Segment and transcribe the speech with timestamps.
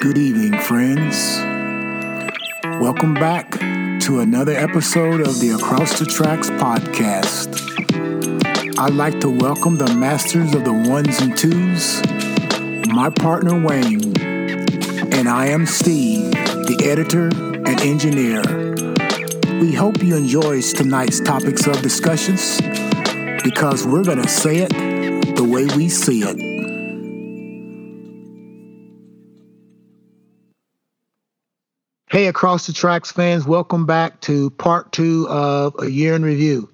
[0.00, 1.36] Good evening, friends.
[2.80, 7.54] Welcome back to another episode of the Across the Tracks podcast.
[8.78, 12.00] I'd like to welcome the masters of the ones and twos,
[12.94, 14.18] my partner Wayne,
[15.12, 18.40] and I am Steve, the editor and engineer.
[19.60, 22.58] We hope you enjoy tonight's topics of discussions
[23.44, 26.49] because we're going to say it the way we see it.
[32.10, 36.68] Hey, Across the Tracks fans, welcome back to part two of A Year in Review.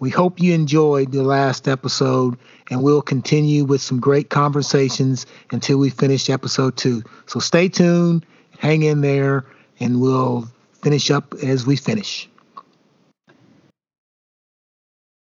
[0.00, 2.36] We hope you enjoyed the last episode,
[2.70, 7.02] and we'll continue with some great conversations until we finish episode two.
[7.24, 8.26] So stay tuned,
[8.58, 9.46] hang in there,
[9.80, 10.46] and we'll
[10.82, 12.28] finish up as we finish.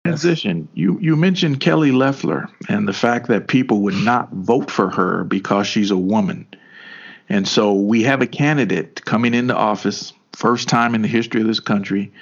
[0.04, 0.68] Transition.
[0.74, 5.24] You you mentioned Kelly Loeffler and the fact that people would not vote for her
[5.24, 6.46] because she's a woman.
[7.28, 11.46] And so we have a candidate coming into office, first time in the history of
[11.46, 12.12] this country,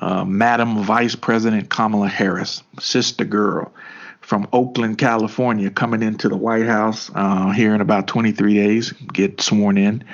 [0.00, 3.72] uh, Madam Vice President Kamala Harris, sister girl
[4.20, 9.40] from Oakland, California, coming into the White House uh, here in about 23 days, get
[9.40, 10.04] sworn in.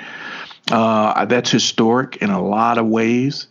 [0.71, 3.47] Uh, that's historic in a lot of ways.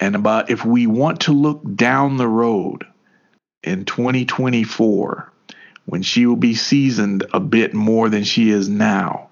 [0.00, 2.86] And about if we want to look down the road
[3.62, 5.30] in 2024,
[5.84, 9.23] when she will be seasoned a bit more than she is now,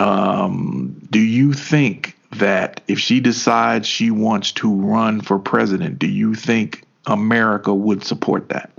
[0.00, 6.06] um, do you think that if she decides she wants to run for president, do
[6.06, 8.70] you think America would support that?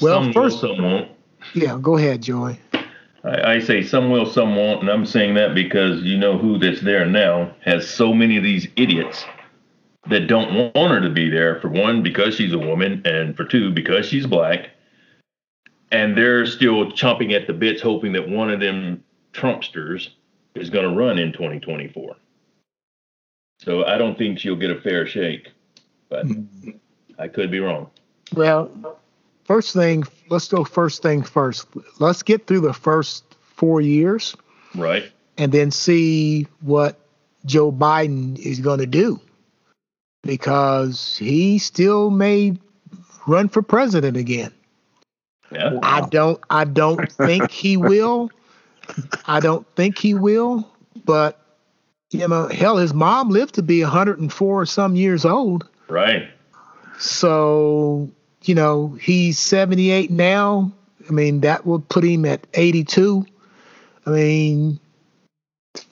[0.00, 1.10] Well, some first, will, some won't.
[1.54, 2.58] Yeah, go ahead, Joy.
[3.24, 6.58] I, I, say some will, some won't, and I'm saying that because you know who
[6.58, 9.24] that's there now has so many of these idiots
[10.08, 11.60] that don't want her to be there.
[11.60, 14.70] For one, because she's a woman, and for two, because she's black,
[15.94, 20.08] and they're still chomping at the bits, hoping that one of them Trumpsters
[20.56, 22.16] is going to run in 2024.
[23.60, 25.52] So I don't think she'll get a fair shake,
[26.08, 26.70] but mm-hmm.
[27.16, 27.90] I could be wrong.
[28.34, 28.98] Well,
[29.44, 31.68] first thing, let's go first thing first.
[32.00, 34.36] Let's get through the first four years.
[34.74, 35.12] Right.
[35.38, 36.98] And then see what
[37.46, 39.20] Joe Biden is going to do
[40.22, 42.56] because he still may
[43.28, 44.52] run for president again.
[45.54, 45.78] Yeah.
[45.82, 48.30] I don't I don't think he will.
[49.26, 50.68] I don't think he will,
[51.04, 51.40] but
[52.10, 55.68] you know, hell his mom lived to be 104 or some years old.
[55.88, 56.28] Right.
[56.98, 58.10] So,
[58.44, 60.72] you know, he's 78 now.
[61.08, 63.26] I mean, that would put him at 82.
[64.06, 64.78] I mean,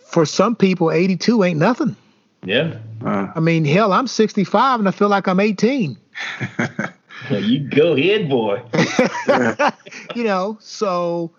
[0.06, 1.96] for some people 82 ain't nothing.
[2.44, 2.78] Yeah.
[3.04, 5.96] Uh, I mean, hell, I'm 65 and I feel like I'm 18.
[7.30, 8.62] you go ahead, boy.
[10.14, 11.32] you know, so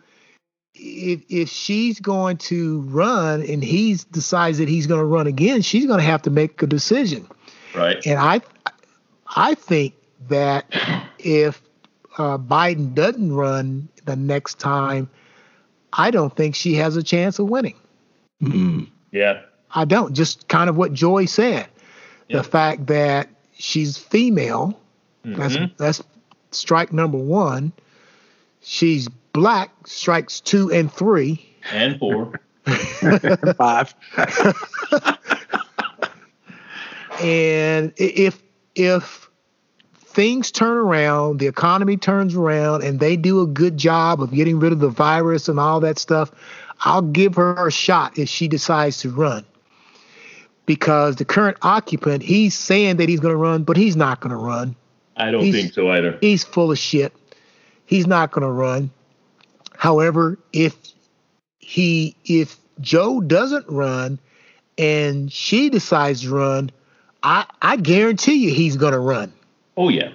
[0.76, 5.62] if if she's going to run and he decides that he's going to run again,
[5.62, 7.28] she's going to have to make a decision.
[7.76, 8.06] Right.
[8.06, 8.42] And I
[9.36, 9.96] I think
[10.30, 10.66] that
[11.20, 11.62] if
[12.18, 15.10] uh, Biden doesn't run the next time,
[15.94, 17.76] I don't think she has a chance of winning.
[18.42, 18.86] Mm-hmm.
[19.12, 19.42] Yeah.
[19.72, 20.14] I don't.
[20.14, 21.68] Just kind of what Joy said.
[22.30, 24.80] The fact that she's female
[25.26, 25.40] Mm-hmm.
[25.40, 26.04] That's that's
[26.52, 27.74] strike number one.
[28.62, 29.72] She's black.
[29.86, 31.46] Strikes two and three.
[31.72, 32.40] And four.
[33.58, 33.94] Five.
[37.22, 38.42] and if
[38.76, 39.30] if
[40.14, 44.60] things turn around, the economy turns around, and they do a good job of getting
[44.60, 46.32] rid of the virus and all that stuff,
[46.82, 49.46] I'll give her a shot if she decides to run.
[50.66, 54.32] Because the current occupant, he's saying that he's going to run, but he's not going
[54.32, 54.76] to run.
[55.16, 56.18] I don't he's, think so either.
[56.22, 57.14] He's full of shit.
[57.86, 58.92] He's not going to run.
[59.76, 60.76] However, if
[61.60, 64.20] he if Joe doesn't run
[64.78, 66.72] and she decides to run,
[67.22, 69.34] I I guarantee you he's going to run.
[69.78, 70.14] Oh yeah.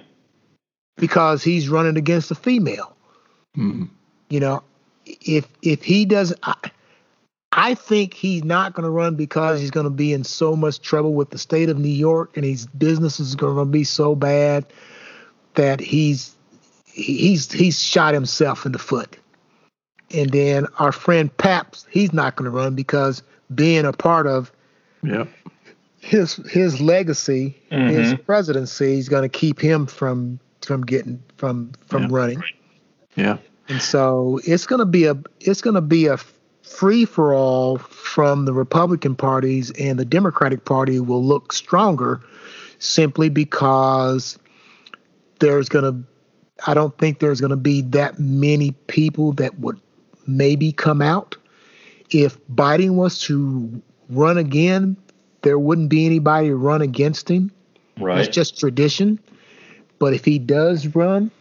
[0.97, 2.95] Because he's running against a female.
[3.57, 3.85] Mm-hmm.
[4.29, 4.63] You know,
[5.05, 6.55] if if he doesn't I,
[7.51, 10.81] I think he's not going to run because he's going to be in so much
[10.81, 14.15] trouble with the state of New York and his business is going to be so
[14.15, 14.65] bad
[15.55, 16.35] that he's
[16.85, 19.17] he's he's shot himself in the foot.
[20.11, 23.21] And then our friend Paps, he's not going to run because
[23.53, 24.51] being a part of
[25.03, 25.25] yeah.
[25.99, 27.89] his his legacy, mm-hmm.
[27.89, 32.09] his presidency, is going to keep him from from getting from from yeah.
[32.11, 32.43] running.
[33.15, 33.37] Yeah.
[33.67, 36.17] And so it's going to be a it's going to be a
[36.63, 42.21] free for all from the Republican parties and the Democratic Party will look stronger
[42.79, 44.37] simply because
[45.39, 46.07] there's going to
[46.67, 49.79] I don't think there's going to be that many people that would
[50.27, 51.37] maybe come out
[52.09, 54.97] if Biden was to run again,
[55.41, 57.51] there wouldn't be anybody to run against him.
[57.99, 58.17] Right.
[58.17, 59.19] That's just tradition.
[59.99, 61.31] But if he does run,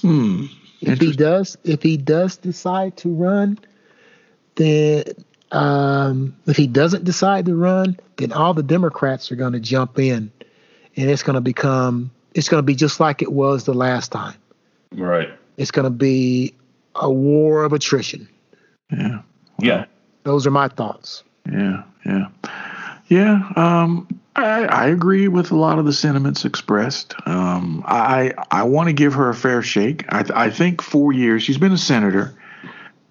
[0.00, 0.46] Hmm.
[0.80, 3.58] if he does, if he does decide to run,
[4.56, 5.04] then
[5.52, 10.00] um, if he doesn't decide to run, then all the Democrats are going to jump
[10.00, 10.32] in,
[10.96, 14.10] and it's going to become it's going to be just like it was the last
[14.12, 14.34] time.
[14.92, 15.30] Right.
[15.56, 16.54] It's going to be
[16.94, 18.28] a war of attrition.
[18.90, 19.22] Yeah.
[19.58, 19.84] Yeah.
[20.24, 21.24] Those are my thoughts.
[21.50, 21.82] Yeah.
[22.04, 22.28] Yeah.
[23.08, 23.52] Yeah.
[23.56, 27.14] Um, I, I agree with a lot of the sentiments expressed.
[27.26, 30.04] Um, I I want to give her a fair shake.
[30.08, 31.42] I I think four years.
[31.42, 32.34] She's been a senator,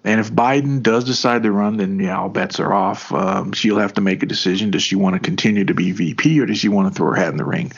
[0.04, 3.12] and if Biden does decide to run, then yeah, all bets are off.
[3.12, 4.70] Um, she'll have to make a decision.
[4.70, 7.14] Does she want to continue to be VP or does she want to throw her
[7.14, 7.72] hat in the ring?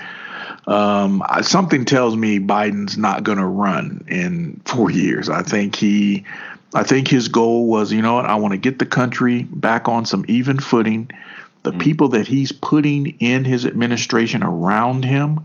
[0.67, 5.29] Um, I- something tells me Biden's not going to run in four years.
[5.29, 6.25] I think he,
[6.73, 9.89] I think his goal was, you know what, I want to get the country back
[9.89, 11.11] on some even footing.
[11.63, 15.41] The people that he's putting in his administration around him,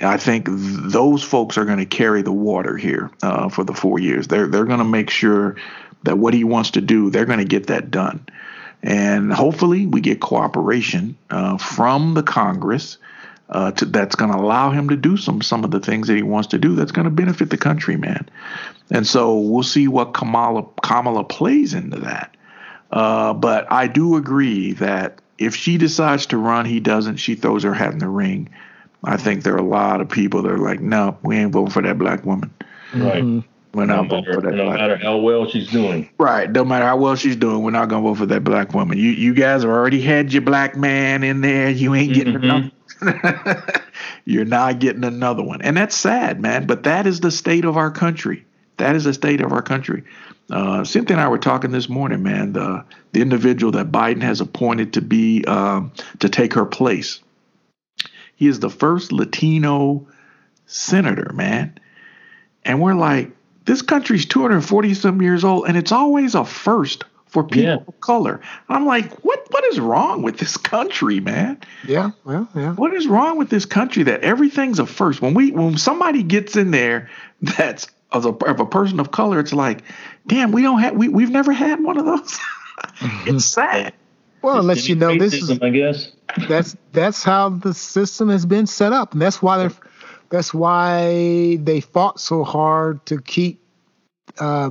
[0.00, 3.72] I think th- those folks are going to carry the water here uh, for the
[3.74, 4.28] four years.
[4.28, 5.56] They're they're going to make sure
[6.04, 8.24] that what he wants to do, they're going to get that done,
[8.82, 12.98] and hopefully we get cooperation uh, from the Congress
[13.50, 16.16] uh, to, that's going to allow him to do some some of the things that
[16.16, 16.74] he wants to do.
[16.74, 18.28] That's going to benefit the country, man.
[18.90, 22.34] And so we'll see what Kamala Kamala plays into that.
[22.90, 27.16] Uh, but I do agree that if she decides to run, he doesn't.
[27.16, 28.48] She throws her hat in the ring.
[29.04, 31.70] I think there are a lot of people that are like, no, we ain't voting
[31.70, 32.52] for that black woman.
[32.94, 33.22] Right.
[33.22, 33.44] Mhm.
[33.74, 36.08] We're No not voting matter, for that no black matter how well she's doing.
[36.18, 36.50] Right.
[36.50, 38.98] No matter how well she's doing, we're not gonna vote for that black woman.
[38.98, 41.68] You you guys have already had your black man in there.
[41.70, 42.70] You ain't getting Mhm.
[43.00, 43.72] another.
[44.24, 46.66] You're not getting another one, and that's sad, man.
[46.66, 48.44] But that is the state of our country.
[48.78, 50.02] That is the state of our country.
[50.50, 52.54] Uh, Cynthia and I were talking this morning, man.
[52.54, 57.20] The the individual that Biden has appointed to be um, to take her place.
[58.34, 60.06] He is the first Latino
[60.66, 61.78] senator, man.
[62.64, 63.30] And we're like,
[63.68, 67.76] this country's 240 some years old, and it's always a first for people Yeah.
[67.86, 68.40] of color.
[68.70, 71.58] I'm like, what what is wrong with this country, man?
[71.86, 72.72] Yeah, well, yeah.
[72.72, 75.20] What is wrong with this country that everything's a first?
[75.20, 77.10] When we when somebody gets in there
[77.42, 79.82] that's of a, of a person of color, it's like,
[80.26, 82.20] damn, we don't have we we've never had one of those.
[82.80, 83.38] it's mm-hmm.
[83.38, 83.92] sad.
[84.40, 86.10] Well, it lets you know this is I guess.
[86.48, 89.72] that's that's how the system has been set up, and that's why they're
[90.30, 93.60] that's why they fought so hard to keep
[94.38, 94.70] uh,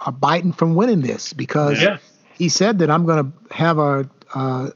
[0.00, 1.98] Biden from winning this because Yeah.
[2.34, 4.70] he said that I'm going to have a uh,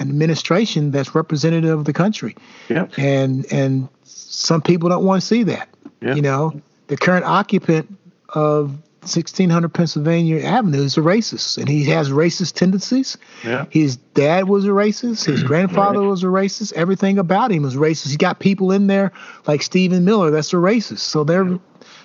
[0.00, 2.34] an administration that's representative of the country,
[2.68, 2.98] Yep.
[2.98, 5.68] and and some people don't want to see that.
[6.00, 6.14] Yeah.
[6.14, 7.96] You know, the current occupant
[8.30, 13.16] of 1600 Pennsylvania Avenue is a racist, and he has racist tendencies.
[13.44, 13.66] Yeah.
[13.70, 15.24] His dad was a racist.
[15.24, 16.06] His grandfather Right.
[16.08, 16.72] was a racist.
[16.72, 18.10] Everything about him was racist.
[18.10, 19.12] He got people in there
[19.46, 21.00] like Stephen Miller that's a racist.
[21.00, 21.58] So they're,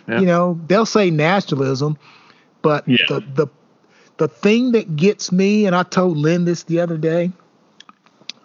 [0.07, 0.19] Yeah.
[0.19, 1.98] you know, they'll say nationalism,
[2.62, 2.98] but Yeah.
[3.07, 3.48] the the
[4.18, 7.31] the thing that gets me, and I told Lynn this the other day.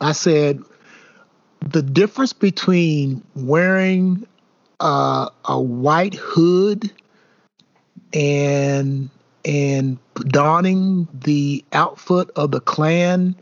[0.01, 0.61] I said
[1.67, 4.27] the difference between wearing
[4.81, 6.93] uh, a white hood
[8.15, 9.11] and
[9.45, 9.99] and
[10.29, 13.37] donning the outfit of the Klan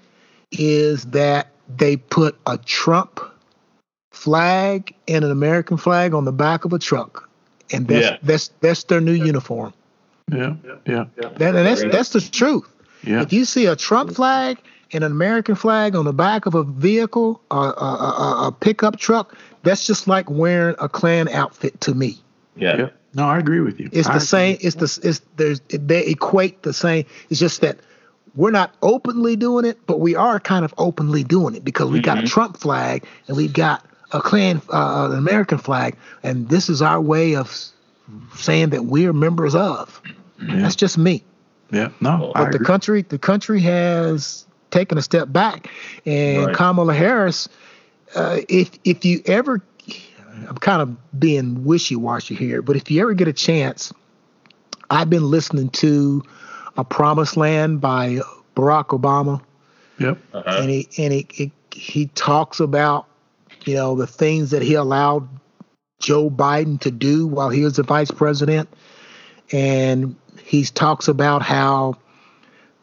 [0.50, 3.20] is that they put a Trump
[4.10, 7.28] flag and an American flag on the back of a truck,
[7.72, 8.16] and that's Yeah.
[8.22, 9.72] that's that's their new uniform.
[10.30, 10.54] Yeah.
[10.86, 11.04] Yeah.
[11.16, 12.68] That, and that's that's the truth.
[13.04, 13.22] Yeah.
[13.22, 14.58] If you see a Trump flag
[14.92, 18.98] and an American flag on the back of a vehicle, a, a, a, a pickup
[18.98, 22.18] truck, that's just like wearing a Klan outfit to me.
[22.56, 22.76] Yeah.
[22.76, 22.88] Yeah.
[23.14, 23.88] No, I agree with you.
[23.92, 24.58] It's I the same.
[24.60, 27.04] It's the it's there's they equate the same.
[27.30, 27.78] It's just that
[28.34, 32.00] we're not openly doing it, but we are kind of openly doing it because we
[32.00, 32.28] got a Mhm.
[32.28, 37.00] Trump flag and we've got a Klan, uh, an American flag, and this is our
[37.00, 37.54] way of
[38.36, 40.00] saying that we're members of.
[40.40, 40.56] Yeah.
[40.62, 41.22] That's just me.
[41.70, 41.88] Yeah.
[42.00, 42.66] No, I But the agree.
[42.66, 45.68] country, the country has taken a step back,
[46.06, 46.54] and Right.
[46.56, 47.48] Kamala Harris.
[48.14, 49.62] Uh, if if you ever,
[50.48, 53.92] I'm kind of being wishy-washy here, but if you ever get a chance,
[54.90, 56.22] I've been listening to
[56.76, 58.20] "A Promised Land" by
[58.56, 59.40] Barack Obama,
[59.98, 60.18] Yep.
[60.34, 60.58] Uh-huh.
[60.60, 63.06] and he and he, he he talks about
[63.64, 65.28] you know the things that he allowed
[66.00, 68.68] Joe Biden to do while he was the vice president,
[69.52, 71.96] and he talks about how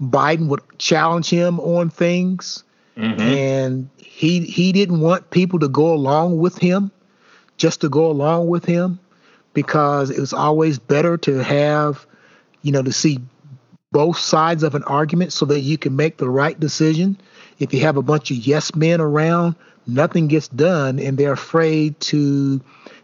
[0.02, 2.64] Biden would challenge him on things,
[2.98, 3.20] Mhm.
[3.20, 6.92] and he he didn't want people to go along with him,
[7.60, 9.00] just to go along with him,
[9.54, 12.08] because it was always better to have,
[12.64, 13.20] you know, to see
[13.92, 17.20] both sides of an argument so that you can make the right decision.
[17.60, 22.00] If you have a bunch of yes men around, nothing gets done and they're afraid
[22.00, 22.62] to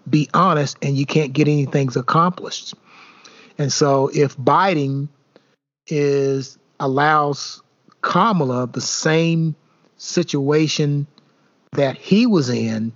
[0.09, 2.75] be honest and you can't get anything accomplished.
[3.57, 5.09] And so if Biden
[5.87, 7.61] is allows
[8.01, 9.55] Kamala the same
[9.97, 11.07] situation
[11.71, 12.93] that he was in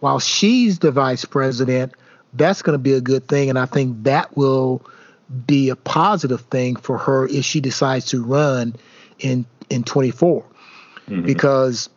[0.00, 1.94] while she's the vice president,
[2.34, 3.48] that's going to be a good thing.
[3.48, 4.84] And I think that will
[5.46, 8.76] be a positive thing for her if she decides to run
[9.18, 10.44] in in 24.
[11.08, 11.22] Mm-hmm.
[11.22, 11.88] Because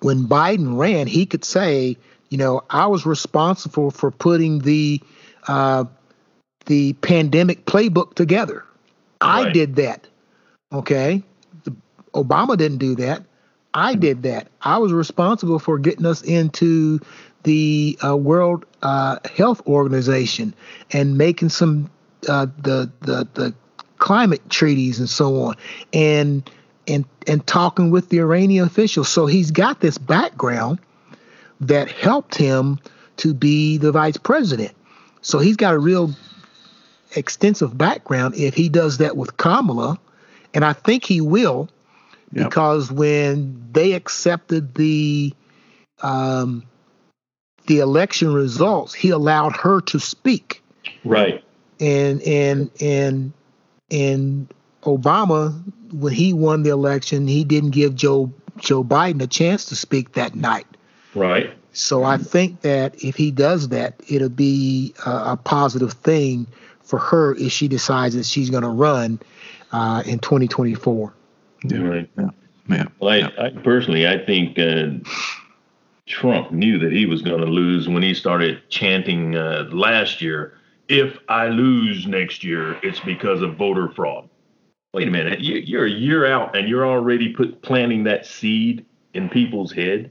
[0.00, 1.96] when Biden ran, he could say,
[2.30, 5.00] you know, I was responsible for putting the
[5.46, 5.84] uh,
[6.66, 8.64] the pandemic playbook together.
[9.22, 9.48] Right.
[9.48, 10.06] I did that.
[10.72, 11.22] Okay.
[11.64, 11.74] The,
[12.14, 13.22] Obama didn't do that.
[13.78, 14.48] I did that.
[14.62, 16.98] I was responsible for getting us into
[17.44, 20.52] the uh, World uh, Health Organization
[20.90, 21.88] and making some
[22.28, 23.54] uh, the the the
[23.98, 25.54] climate treaties and so on,
[25.92, 26.50] and
[26.88, 29.08] and and talking with the Iranian officials.
[29.08, 30.80] So he's got this background
[31.60, 32.80] that helped him
[33.18, 34.72] to be the vice president.
[35.22, 36.14] So he's got a real
[37.14, 40.00] extensive background if he does that with Kamala,
[40.52, 41.68] and I think he will,
[42.32, 42.46] yep.
[42.46, 45.32] because when they accepted the
[46.02, 46.64] um,
[47.66, 50.62] the election results, he allowed her to speak.
[51.04, 51.44] Right.
[51.80, 53.32] And and and
[53.90, 59.66] and Obama, when he won the election, he didn't give Joe Joe Biden a chance
[59.66, 60.66] to speak that night.
[61.14, 61.52] Right.
[61.72, 66.46] So I think that if he does that, it'll be a, a positive thing
[66.82, 69.20] for her if she decides that she's going to run
[69.70, 71.12] uh, in 2024.
[71.64, 71.78] Yeah.
[71.78, 72.10] Right.
[72.18, 72.30] Yeah.
[72.68, 72.84] yeah.
[73.00, 73.30] Well, I, yeah.
[73.38, 74.88] I personally, I think uh,
[76.06, 80.54] Trump knew that he was going to lose when he started chanting uh, last year.
[80.88, 84.28] If I lose next year, it's because of voter fraud.
[84.94, 88.86] Wait a minute, you, are a year out and you're already put planting that seed
[89.12, 90.10] in people's head,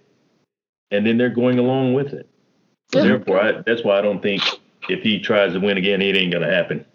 [0.91, 2.29] and then they're going along with it.
[2.93, 3.01] Yeah.
[3.01, 4.43] Therefore, I, that's why I don't think
[4.87, 6.85] if he tries to win again, it ain't going to happen.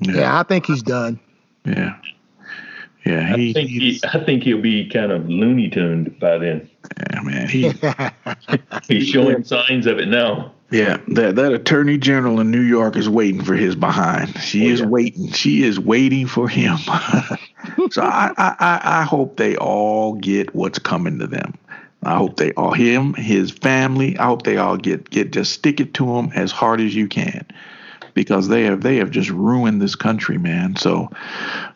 [0.00, 0.12] Yeah.
[0.12, 0.38] yeah.
[0.38, 1.18] I think he's done.
[1.64, 1.96] Yeah.
[3.04, 6.68] Yeah, he, I think he, I think he'll be kind of looney tuned by then.
[7.12, 7.72] Yeah, man, he
[8.88, 10.52] he's showing signs of it now.
[10.70, 14.38] Yeah, that that attorney general in New York is waiting for his behind.
[14.40, 14.86] She oh, is yeah.
[14.86, 15.32] waiting.
[15.32, 16.76] She is waiting for him.
[17.90, 21.54] so I, I I hope they all get what's coming to them.
[22.02, 24.18] I hope they all him, his family.
[24.18, 27.08] I hope they all get get just stick it to him as hard as you
[27.08, 27.46] can
[28.14, 30.76] because they have they have just ruined this country, man.
[30.76, 31.10] So,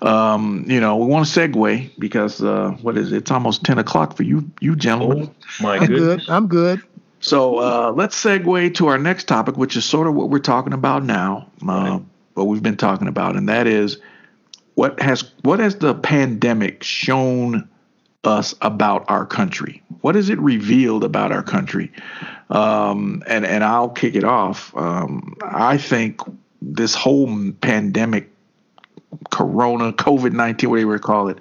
[0.03, 3.19] um, you know, we want to segue because uh, what is it?
[3.19, 5.31] It's almost ten o'clock for you, you gentlemen.
[5.31, 6.27] Oh, my I'm goodness.
[6.27, 6.33] good.
[6.33, 6.83] I'm good.
[7.21, 10.75] So uh, let's segue to our next topic, which is sort of what we're talking
[10.75, 12.03] about now, uh, right.
[12.35, 13.99] what we've been talking about, and that is
[14.75, 17.69] what has what has the pandemic shown
[18.27, 19.83] us about our country?
[20.01, 21.93] What has it revealed about our country?
[22.51, 24.75] Um, and and I'll kick it off.
[24.77, 26.21] Um, I think
[26.61, 28.31] this whole pandemic,
[29.31, 31.39] Corona, COVID nineteen, whatever you call it,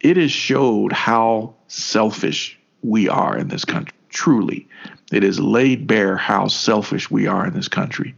[0.00, 3.96] it has showed how selfish we are in this country.
[4.08, 4.68] Truly,
[5.12, 8.14] it has laid bare how selfish we are in this country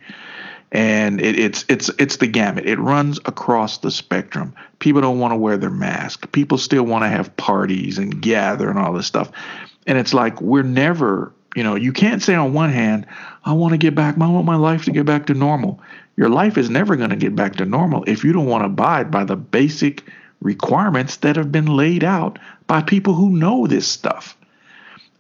[0.70, 2.66] and it, it's it's it's the gamut.
[2.66, 4.54] It runs across the spectrum.
[4.78, 6.30] People don't want to wear their mask.
[6.32, 9.30] People still want to have parties and gather and all this stuff.
[9.86, 13.06] And it's like we're never, you know, you can't say on one hand,
[13.44, 15.80] I want to get back, I want my life to get back to normal.
[16.16, 18.66] Your life is never going to get back to normal if you don't want to
[18.66, 20.04] abide by the basic
[20.40, 24.36] requirements that have been laid out by people who know this stuff.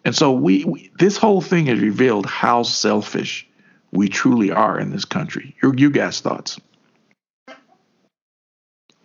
[0.04, 3.47] And so we, we this whole thing has revealed how selfish
[3.92, 5.56] we truly are in this country.
[5.62, 6.60] Your, you guys' thoughts?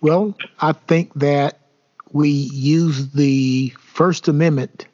[0.01, 1.59] Well, I think that
[2.11, 4.87] we use the First Amendment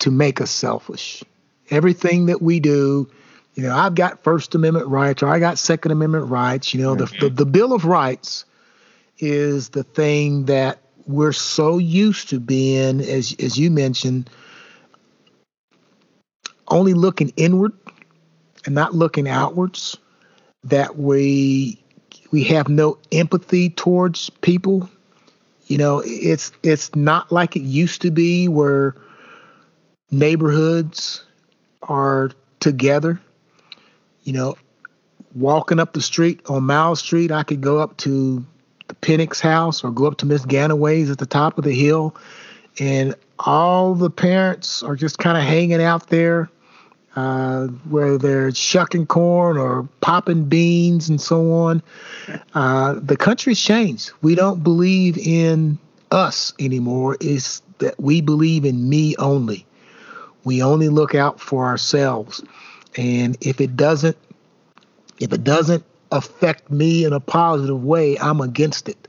[0.00, 1.24] to make us selfish.
[1.70, 3.10] Everything that we do,
[3.54, 6.74] you know, I've got First Amendment rights or I got Second Amendment rights.
[6.74, 8.44] You know, the, the, the Bill of Rights
[9.18, 14.30] is the thing that we're so used to being, as as you mentioned,
[16.68, 17.72] only looking inward
[18.64, 19.96] and not looking outwards,
[20.64, 21.78] that we
[22.30, 24.88] we have no empathy towards people.
[25.66, 28.94] You know, it's it's not like it used to be where
[30.10, 31.24] neighborhoods
[31.82, 32.30] are
[32.60, 33.20] together.
[34.24, 34.56] You know,
[35.34, 38.44] walking up the street on Mile Street, I could go up to
[38.88, 42.16] the Penix house or go up to Miss Ganaway's at the top of the hill,
[42.78, 46.50] and all the parents are just kind of hanging out there
[47.16, 51.82] uh, whether they're shucking corn or popping beans and so on.
[52.54, 54.12] Uh, the country's changed.
[54.22, 55.78] We don't believe in
[56.10, 57.16] us anymore.
[57.20, 59.66] Is that we believe in me only.
[60.44, 62.42] We only look out for ourselves,
[62.96, 64.16] and if it doesn't,
[65.18, 69.08] if it doesn't affect me in a positive way, I'm against it,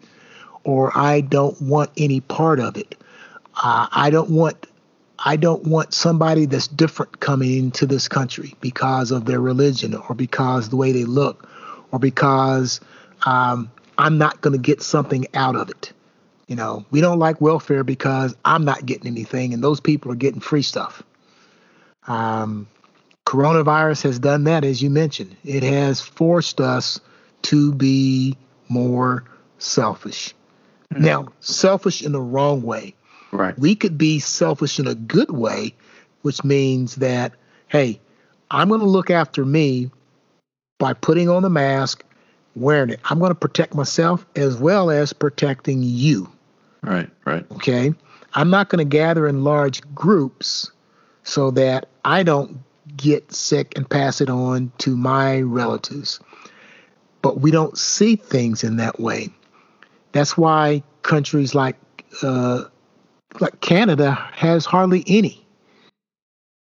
[0.64, 2.96] or I don't want any part of it.
[3.62, 4.66] Uh, I don't want
[5.20, 10.16] I don't want somebody that's different coming into this country because of their religion or
[10.16, 11.50] because the way they look
[11.92, 12.82] or because
[13.26, 15.94] um, I'm not going to get something out of it.
[16.48, 20.16] You know, we don't like welfare because I'm not getting anything and those people are
[20.16, 21.02] getting free stuff.
[22.08, 22.68] Um,
[23.26, 25.36] coronavirus has done that, as you mentioned.
[25.44, 27.00] It has forced us
[27.44, 28.38] to be
[28.70, 29.24] more
[29.58, 30.36] selfish.
[30.94, 31.04] Mm-hmm.
[31.04, 32.96] Now, selfish in the wrong way.
[33.36, 33.58] Right.
[33.60, 35.76] We could be selfish in a good way,
[36.22, 37.34] which means that,
[37.68, 38.00] hey,
[38.52, 39.92] I'm going to look after me
[40.80, 42.04] by putting on the mask,
[42.56, 43.00] wearing it.
[43.06, 46.32] I'm going to protect myself as well as protecting you.
[46.82, 47.46] Right, right.
[47.54, 47.94] Okay.
[48.34, 50.72] I'm not going to gather in large groups
[51.24, 52.60] so that I don't
[52.96, 56.20] get sick and pass it on to my relatives.
[57.22, 59.30] But we don't see things in that way.
[60.12, 61.76] That's why countries like
[62.22, 62.66] uh,
[63.42, 65.46] like Canada has hardly any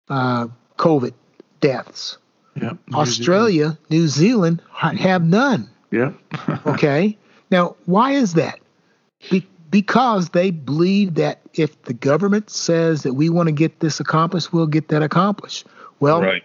[0.09, 1.13] uh, COVID
[1.59, 2.17] deaths.
[2.55, 2.73] Yeah.
[2.93, 5.69] Australia, New Zealand have none.
[5.91, 6.13] Yeah.
[6.65, 7.17] okay.
[7.49, 8.59] Now, why is that?
[9.31, 13.99] Be- because they believe that if the government says that we want to get this
[13.99, 15.65] accomplished, we'll get that accomplished.
[15.99, 16.43] Well, right.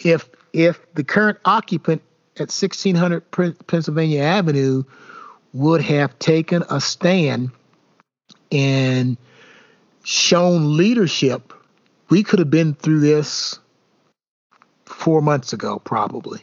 [0.00, 2.02] if if the current occupant
[2.36, 3.28] at 1600
[3.66, 4.84] Pennsylvania Avenue
[5.52, 7.50] would have taken a stand
[8.52, 9.16] and
[10.04, 11.52] shown leadership,
[12.08, 13.58] we could have been through this
[14.84, 16.40] four months ago, probably.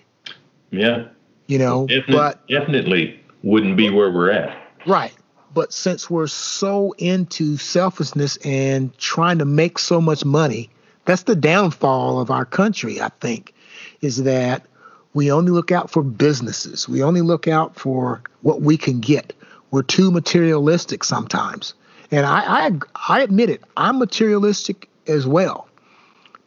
[0.71, 1.05] Yeah.
[1.47, 4.57] You know, but definitely wouldn't be where we're at.
[4.85, 5.13] Right.
[5.53, 10.69] But since we're so into selfishness and trying to make so much money,
[11.05, 13.53] that's the downfall of our country, I think,
[14.01, 14.65] is that
[15.13, 16.87] we only look out for businesses.
[16.87, 19.33] We only look out for what we can get.
[19.71, 21.73] We're too materialistic sometimes.
[22.11, 22.71] And I, I,
[23.09, 25.67] I admit it, I'm materialistic as well,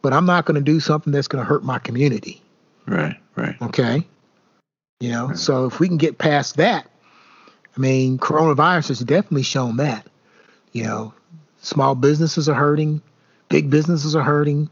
[0.01, 2.41] but I'm not going to do something that's going to hurt my community.
[2.87, 3.55] Right, right.
[3.61, 4.05] Okay.
[4.99, 5.37] You know, right.
[5.37, 6.89] so if we can get past that,
[7.75, 10.07] I mean, coronavirus has definitely shown that.
[10.73, 11.13] You know,
[11.61, 13.01] small businesses are hurting,
[13.49, 14.69] big businesses are hurting,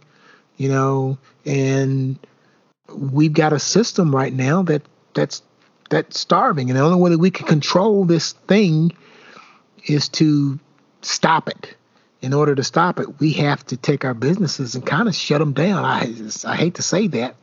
[0.57, 2.17] you know, and
[2.93, 4.81] we've got a system right now that
[5.13, 5.41] that's
[5.89, 6.69] that's starving.
[6.69, 8.91] And the only way that we can control this thing
[9.85, 10.59] is to
[11.01, 11.75] stop it.
[12.21, 15.39] In order to stop it, we have to take our businesses and kind of shut
[15.39, 15.85] them down.
[15.85, 16.13] I
[16.45, 17.35] I hate to say that,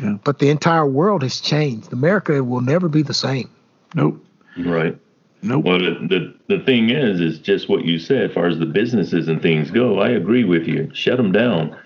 [0.00, 0.16] yeah.
[0.22, 1.92] but the entire world has changed.
[1.92, 3.50] America will never be the same.
[3.96, 4.24] Nope.
[4.56, 4.96] Right.
[5.42, 5.64] Nope.
[5.64, 8.30] Well, the, the the thing is, is just what you said.
[8.30, 10.88] As far as the businesses and things go, I agree with you.
[10.94, 11.76] Shut them down,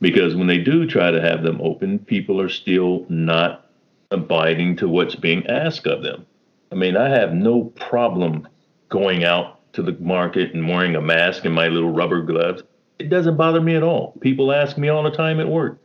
[0.00, 3.66] because when they do try to have them open, people are still not
[4.10, 6.24] abiding to what's being asked of them.
[6.70, 8.48] I mean, I have no problem
[8.88, 12.62] going out to the market and wearing a mask and my little rubber gloves.
[12.98, 14.14] It doesn't bother me at all.
[14.20, 15.80] People ask me all the time at work,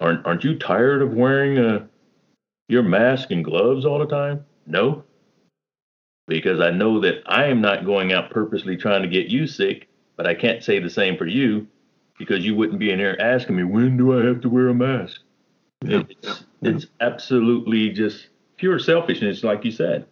[0.00, 1.84] aren't aren't you tired of wearing a, uh,
[2.68, 4.44] your mask and gloves all the time?
[4.66, 5.04] No.
[6.26, 9.88] Because I know that I am not going out purposely trying to get you sick,
[10.16, 11.68] but I can't say the same for you
[12.18, 14.74] because you wouldn't be in here asking me, when do I have to wear a
[14.74, 15.20] mask?
[15.84, 16.02] Yeah.
[16.08, 20.06] It's, it's absolutely just pure selfishness, like you said.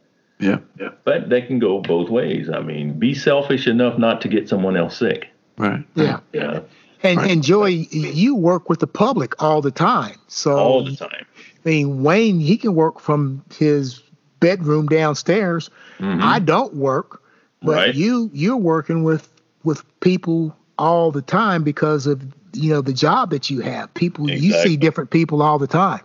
[0.44, 0.90] Yeah, yeah.
[1.04, 2.48] But they can go both ways.
[2.50, 5.28] I mean, be selfish enough not to get someone else sick.
[5.57, 5.85] Right.
[5.94, 6.20] Yeah.
[6.33, 6.61] Yeah.
[7.02, 7.30] And right.
[7.30, 10.16] and Joey, you work with the public all the time.
[10.28, 11.26] So all the time.
[11.64, 14.02] I mean, Wayne, he can work from his
[14.40, 15.70] bedroom downstairs.
[15.98, 16.22] Mm-hmm.
[16.22, 17.22] I don't work,
[17.62, 17.94] but right.
[17.94, 19.28] you you're working with
[19.64, 23.92] with people all the time because of you know the job that you have.
[23.94, 24.46] People exactly.
[24.46, 26.00] you see different people all the time.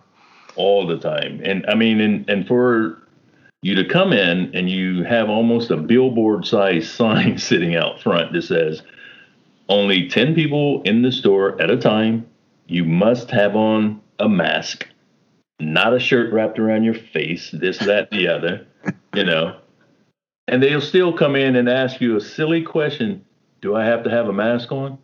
[0.56, 1.40] All the time.
[1.44, 2.98] And I mean and and for
[3.62, 8.32] you to come in and you have almost a billboard size sign sitting out front
[8.32, 8.82] that says
[9.68, 12.26] only 10 people in the store at a time.
[12.66, 14.86] You must have on a mask,
[15.58, 18.66] not a shirt wrapped around your face, this, that, the other,
[19.14, 19.56] you know.
[20.46, 23.24] And they'll still come in and ask you a silly question
[23.60, 24.98] Do I have to have a mask on?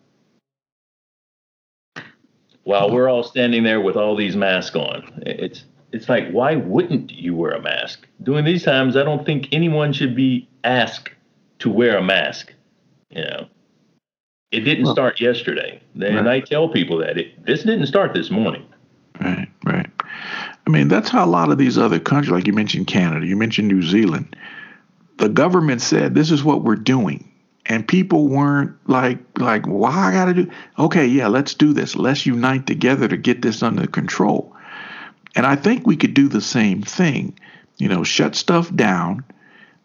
[2.64, 5.23] While we're all standing there with all these masks on.
[5.25, 5.64] It's
[5.97, 8.07] it's like, why wouldn't you wear a mask?
[8.23, 11.09] During these times, I don't think anyone should be asked
[11.61, 12.53] to wear a mask.
[13.09, 13.47] You know,
[14.53, 15.81] it didn't well, start yesterday.
[15.95, 16.27] And right.
[16.27, 18.67] I tell people that it, this didn't start this morning.
[19.19, 19.91] Right, right.
[20.67, 23.37] I mean, that's how a lot of these other countries, like you mentioned Canada, you
[23.37, 24.37] mentioned New Zealand,
[25.17, 27.33] the government said this is what we're doing.
[27.65, 31.97] And people weren't like, like, why I gotta do okay, yeah, let's do this.
[31.97, 34.56] Let's unite together to get this under control.
[35.37, 37.38] And I think we could do the same thing.
[37.77, 39.22] You know, shut stuff down,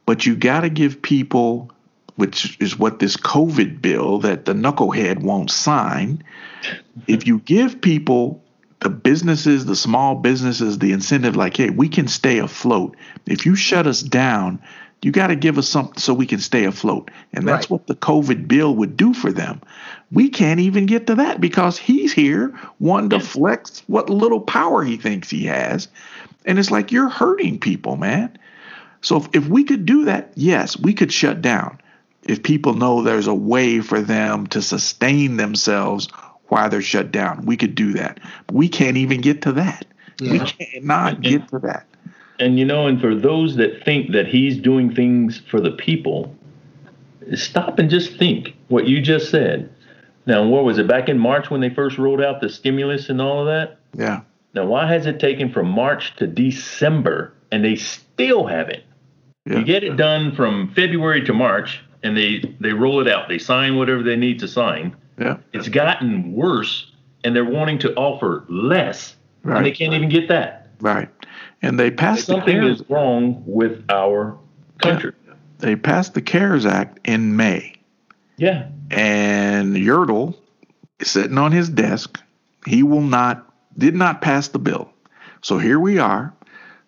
[0.06, 1.70] but you gotta give people
[2.16, 6.24] which is what this COVID bill that the knucklehead won't sign.
[7.08, 8.44] if you give people
[8.80, 12.96] the businesses, the small businesses, the incentive, like, hey, we can stay afloat.
[13.26, 14.62] If you shut us down,
[15.02, 17.10] you got to give us something so we can stay afloat.
[17.34, 17.72] And that's right.
[17.72, 19.62] what the COVID bill would do for them.
[20.12, 24.84] We can't even get to that because he's here wanting to flex what little power
[24.84, 25.88] he thinks he has.
[26.46, 28.38] And it's like, you're hurting people, man.
[29.02, 31.80] So if, if we could do that, yes, we could shut down.
[32.24, 36.10] If people know there's a way for them to sustain themselves
[36.46, 38.20] while they're shut down, we could do that.
[38.46, 39.86] But we can't even get to that.
[40.20, 40.32] Yeah.
[40.34, 41.88] We cannot get to that
[42.42, 46.36] and you know, and for those that think that he's doing things for the people,
[47.36, 49.72] stop and just think what you just said.
[50.26, 53.22] Now, what was it back in March when they first rolled out the stimulus and
[53.22, 53.78] all of that?
[53.96, 54.22] Yeah.
[54.54, 58.84] Now, why has it taken from March to December and they still haven't?
[59.46, 59.60] Yeah.
[59.60, 63.30] You get it done from February to March and they they roll it out.
[63.30, 64.96] They sign whatever they need to sign.
[65.20, 65.38] Yeah.
[65.54, 66.92] It's gotten worse
[67.24, 69.58] and they're wanting to offer less right.
[69.58, 70.61] and they can't even get that.
[70.82, 71.10] Right
[71.62, 74.38] and they passed something the CARES, is wrong with our
[74.80, 75.14] country.
[75.28, 77.76] Yeah, they passed the CARES Act in May.
[78.38, 78.70] Yeah.
[78.90, 80.36] And Yertle
[81.00, 82.22] is sitting on his desk.
[82.66, 84.92] He will not did not pass the bill.
[85.42, 86.34] So here we are.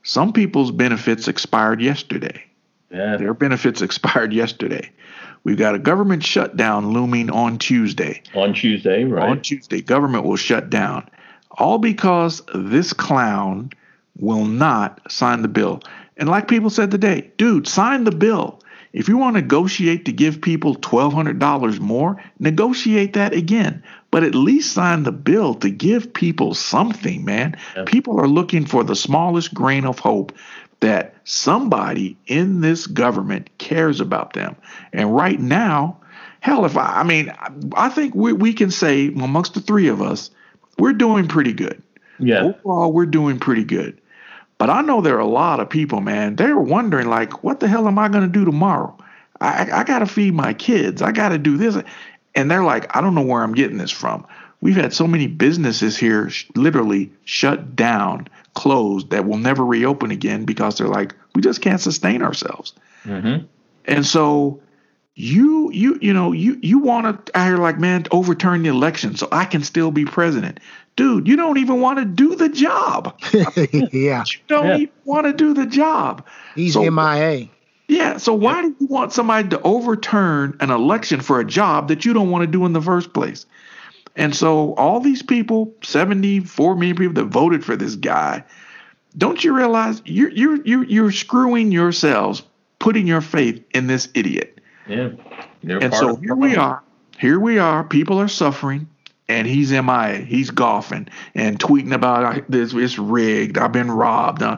[0.04, 2.44] Some people's benefits expired yesterday.
[2.92, 3.18] Yeah.
[3.18, 4.92] Their benefits expired yesterday.
[5.44, 8.22] We've got a government shutdown looming on Tuesday.
[8.34, 9.30] On Tuesday, right?
[9.30, 11.10] On Tuesday, government will shut down.
[11.52, 13.72] All because this clown
[14.20, 15.82] will not sign the bill.
[16.18, 18.60] And like people said today, dude, sign the bill.
[18.94, 23.84] If you want to negotiate to give people $1,200 more, negotiate that again.
[24.12, 27.58] But at least sign the bill to give people something, man.
[27.76, 27.86] Yeah.
[27.86, 30.32] People are looking for the smallest grain of hope
[30.82, 34.56] that somebody in this government cares about them.
[34.92, 35.98] And right now,
[36.42, 37.34] hell, if I, I mean,
[37.76, 40.30] I think we, we can say amongst the three of us,
[40.78, 41.82] we're doing pretty good.
[42.20, 42.54] Yeah.
[42.64, 44.00] Overall, we're doing pretty good.
[44.58, 47.68] But I know there are a lot of people, man, they're wondering, like, what the
[47.68, 48.98] hell am I going to do tomorrow?
[49.42, 51.02] I, I got to feed my kids.
[51.02, 51.78] I got to do this.
[52.36, 54.26] And they're like, I don't know where I'm getting this from.
[54.62, 60.12] We've had so many businesses here sh- literally shut down, closed, that will never reopen
[60.12, 62.74] again because they're like, we just can't sustain ourselves.
[63.04, 63.46] Mm-hmm.
[63.86, 64.62] And so
[65.16, 69.16] you you you know you you want to I hear like man overturn the election
[69.16, 70.60] so I can still be president
[70.96, 73.20] dude, you don't even want to do the job.
[73.92, 74.24] yeah.
[74.28, 74.78] You don't yeah.
[74.78, 76.26] even want to do the job.
[76.56, 77.50] He's so, MIA.
[77.88, 78.18] Yeah.
[78.18, 82.14] So why do you want somebody to overturn an election for a job that you
[82.14, 83.46] don't want to do in the first place?
[84.16, 88.44] And so all these people, 74 million people that voted for this guy,
[89.18, 92.44] don't you realize you're you're you're, you're screwing yourselves
[92.80, 94.53] putting your faith in this idiot.
[94.88, 95.12] Yeah.
[95.64, 96.84] and so here we are.
[97.20, 97.84] Here we are.
[97.84, 98.88] People are suffering
[99.30, 100.26] and he's MIA.
[100.28, 102.74] He's golfing and tweeting about this.
[102.74, 103.58] It's rigged.
[103.58, 104.44] I've been robbed.
[104.44, 104.58] Uh,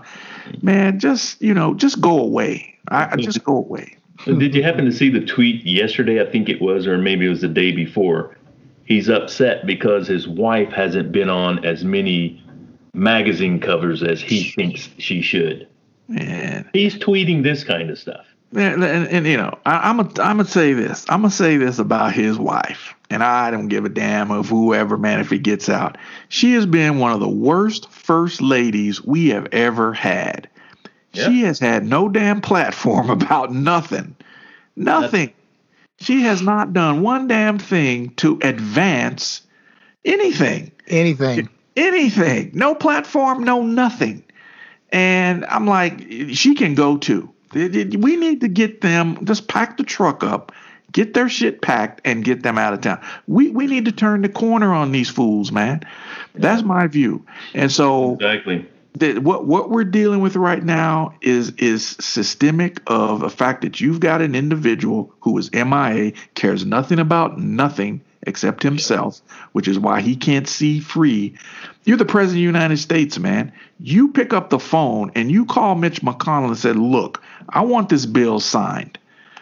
[0.61, 2.77] man, just you know, just go away.
[2.89, 3.97] I, I just go away.
[4.25, 6.21] Did you happen to see the tweet yesterday?
[6.21, 8.37] I think it was, or maybe it was the day before.
[8.85, 12.41] He's upset because his wife hasn't been on as many
[12.93, 15.67] magazine covers as he thinks she should.
[16.07, 18.25] Man, he's tweeting this kind of stuff.
[18.55, 21.05] And, and, and you know, I, I'm gonna I'm gonna say this.
[21.09, 24.97] I'm gonna say this about his wife, and I don't give a damn of whoever
[24.97, 25.97] man if he gets out.
[26.29, 30.49] She has been one of the worst first ladies we have ever had.
[31.13, 31.27] Yep.
[31.27, 34.15] She has had no damn platform about nothing,
[34.75, 35.33] nothing.
[35.99, 39.41] she has not done one damn thing to advance
[40.05, 40.71] anything.
[40.87, 41.49] Anything.
[41.75, 42.51] Anything.
[42.53, 43.43] No platform.
[43.43, 44.23] No nothing.
[44.91, 45.99] And I'm like,
[46.31, 47.34] she can go to.
[47.55, 50.51] We need to get them, just pack the truck up,
[50.91, 53.01] get their shit packed, and get them out of town.
[53.27, 55.81] We, we need to turn the corner on these fools, man.
[56.33, 57.25] That's my view.
[57.53, 58.67] And so, exactly.
[58.97, 63.81] The, what what we're dealing with right now is is systemic of the fact that
[63.81, 69.77] you've got an individual who is MIA, cares nothing about nothing except himself, which is
[69.77, 71.35] why he can't see free.
[71.83, 73.51] You're the president of the United States, man.
[73.79, 77.89] You pick up the phone and you call Mitch McConnell and said, "Look, I want
[77.89, 78.97] this bill signed.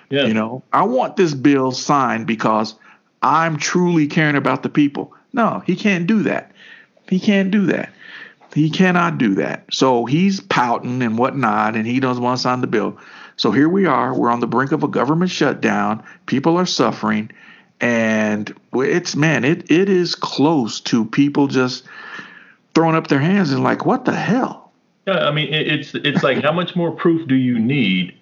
[0.10, 0.26] Yeah.
[0.26, 2.76] You know, I want this bill signed because
[3.22, 6.52] I'm truly caring about the people." No, he can't do that.
[7.10, 7.92] He can't do that.
[8.54, 9.66] He cannot do that.
[9.72, 12.98] So he's pouting and whatnot, and he doesn't want to sign the bill.
[13.36, 14.14] So here we are.
[14.14, 16.04] We're on the brink of a government shutdown.
[16.28, 17.32] People are suffering,
[17.82, 21.84] and it's man, it it is close to people just
[22.76, 24.63] throwing up their hands and like, what the hell?
[25.06, 28.18] Yeah, I mean, it's it's like how much more proof do you need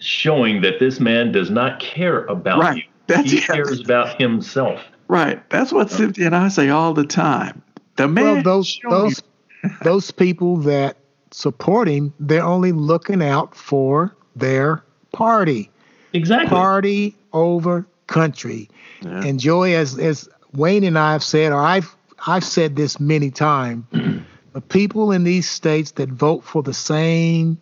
[0.00, 2.76] showing that this man does not care about right.
[2.78, 2.82] you?
[3.06, 3.46] That's, he yes.
[3.46, 4.80] cares about himself.
[5.08, 5.48] Right.
[5.50, 7.62] That's what uh, Cynthia and I say all the time.
[7.96, 8.24] The man.
[8.24, 9.22] Well, those those
[9.82, 10.96] those people that
[11.30, 15.70] support him, they're only looking out for their party,
[16.12, 16.48] Exactly.
[16.48, 18.68] party over country.
[19.02, 19.24] Yeah.
[19.24, 21.94] And Joey, as as Wayne and I have said, or I've
[22.26, 23.84] I've said this many times,
[24.54, 27.60] the people in these states that vote for the same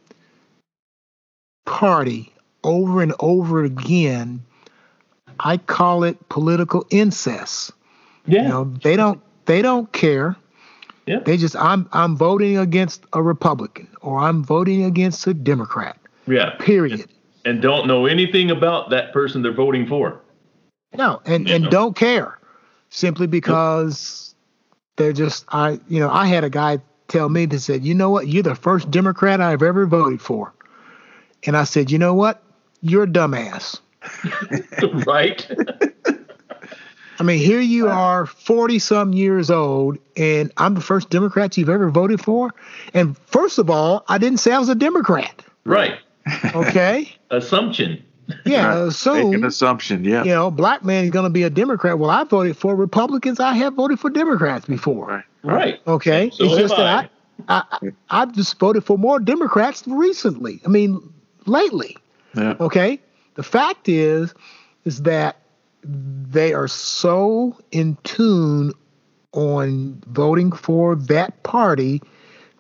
[1.64, 4.42] party over and over again,
[5.40, 7.72] I call it political incest.
[8.26, 8.42] yeah.
[8.42, 10.36] You know, they don't they don't care.
[11.06, 11.20] Yeah.
[11.20, 15.98] They just I'm I'm voting against a Republican or I'm voting against a Democrat.
[16.26, 16.50] yeah.
[16.60, 17.10] Period.
[17.44, 20.20] And don't know anything about that person they're voting for.
[20.94, 22.38] No, and and don't care
[22.90, 24.31] simply because
[24.96, 26.78] they're just I you know I had a guy
[27.08, 30.52] tell me that said you know what you're the first Democrat I've ever voted for,
[31.44, 32.42] and I said you know what
[32.80, 33.80] you're a dumbass.
[35.06, 35.48] right?
[37.18, 41.68] I mean here you are 40 some years old and I'm the first Democrat you've
[41.68, 42.52] ever voted for,
[42.94, 45.42] and first of all I didn't say I was a Democrat.
[45.64, 45.98] right.
[46.54, 48.02] Okay, Assumption.
[48.44, 50.04] Yeah, uh, so an assumption.
[50.04, 50.24] Yeah.
[50.24, 51.98] you know, black man is going to be a Democrat.
[51.98, 53.40] Well, I voted for Republicans.
[53.40, 55.06] I have voted for Democrats before.
[55.06, 55.24] Right.
[55.44, 55.80] Right.
[55.86, 57.10] Okay, So it's have just that
[57.48, 60.60] I, I, I've just voted for more Democrats recently.
[60.64, 61.12] I mean,
[61.46, 61.96] lately.
[62.36, 62.54] Yeah.
[62.60, 63.00] Okay,
[63.34, 64.34] the fact is,
[64.84, 65.36] is that
[65.84, 68.72] they are so in tune
[69.32, 72.02] on voting for that party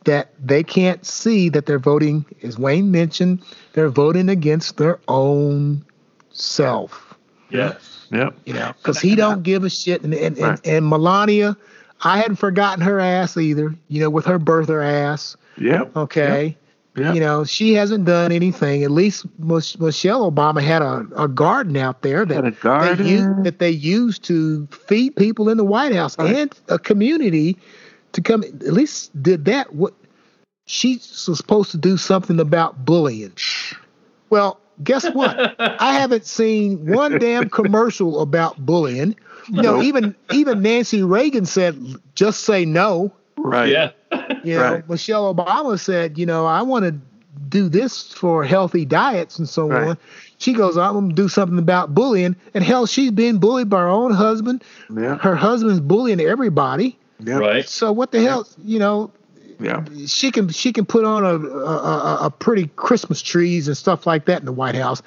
[0.04, 5.84] that they can't see that they're voting, as Wayne mentioned, they're voting against their own
[6.30, 7.14] self
[7.50, 8.06] Yes.
[8.10, 8.34] Yep.
[8.46, 10.02] you know, because he don't give a shit.
[10.02, 10.58] And and, Right.
[10.64, 11.56] and and Melania,
[12.02, 13.74] I hadn't forgotten her ass either.
[13.88, 15.36] You know, with her birther ass.
[15.58, 15.96] Yep.
[15.96, 16.56] Okay.
[16.96, 17.14] Yep.
[17.14, 18.84] You know, she hasn't done anything.
[18.84, 23.44] At least Michelle Obama had a, a garden out there that Had a they used,
[23.44, 26.36] that they used to feed people in the White House Right.
[26.36, 27.56] and a community
[28.12, 28.42] to come.
[28.42, 29.74] At least did that.
[29.74, 29.94] What
[30.66, 33.32] she's supposed to do something about bullying.
[34.30, 35.54] Well, guess what?
[35.60, 39.16] I haven't seen one damn commercial about bullying.
[39.48, 39.84] You know, Nope.
[39.84, 41.76] even even Nancy Reagan said,
[42.14, 43.68] "Just say no." Right.
[43.70, 43.90] Yeah.
[44.44, 44.88] You know, Right.
[44.88, 46.94] Michelle Obama said, "You know, I want to
[47.48, 49.88] do this for healthy diets and so Right.
[49.88, 49.98] on."
[50.38, 53.80] She goes, "I'm going to do something about bullying." And hell, she's being bullied by
[53.80, 54.62] her own husband.
[54.94, 55.16] Yeah.
[55.18, 56.96] Her husband's bullying everybody.
[57.24, 57.40] Yep.
[57.40, 57.68] Right.
[57.68, 58.46] So what the hell?
[58.64, 59.12] You know,
[59.60, 59.84] Yeah.
[60.06, 64.06] she can she can put on a, a, a, a pretty Christmas trees and stuff
[64.06, 65.02] like that in the White House,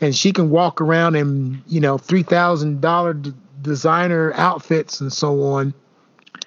[0.00, 3.14] and she can walk around in you know three thousand dollar
[3.62, 5.74] designer outfits and so on,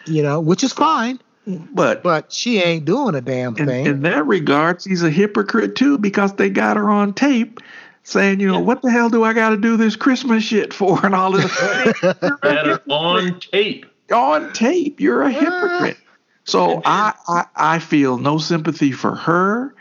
[0.06, 3.86] you know, which is fine, But but she ain't doing a damn in, thing.
[3.86, 7.60] in that regard, she's a hypocrite too because they got her on tape
[8.04, 11.06] saying, you know, what the hell do I got to do this Christmas shit for
[11.06, 13.86] and all this Had her on tape.
[14.12, 15.00] On tape.
[15.00, 15.30] You're a ah.
[15.30, 15.98] hypocrite.
[16.44, 19.76] So I, I I feel no sympathy for her.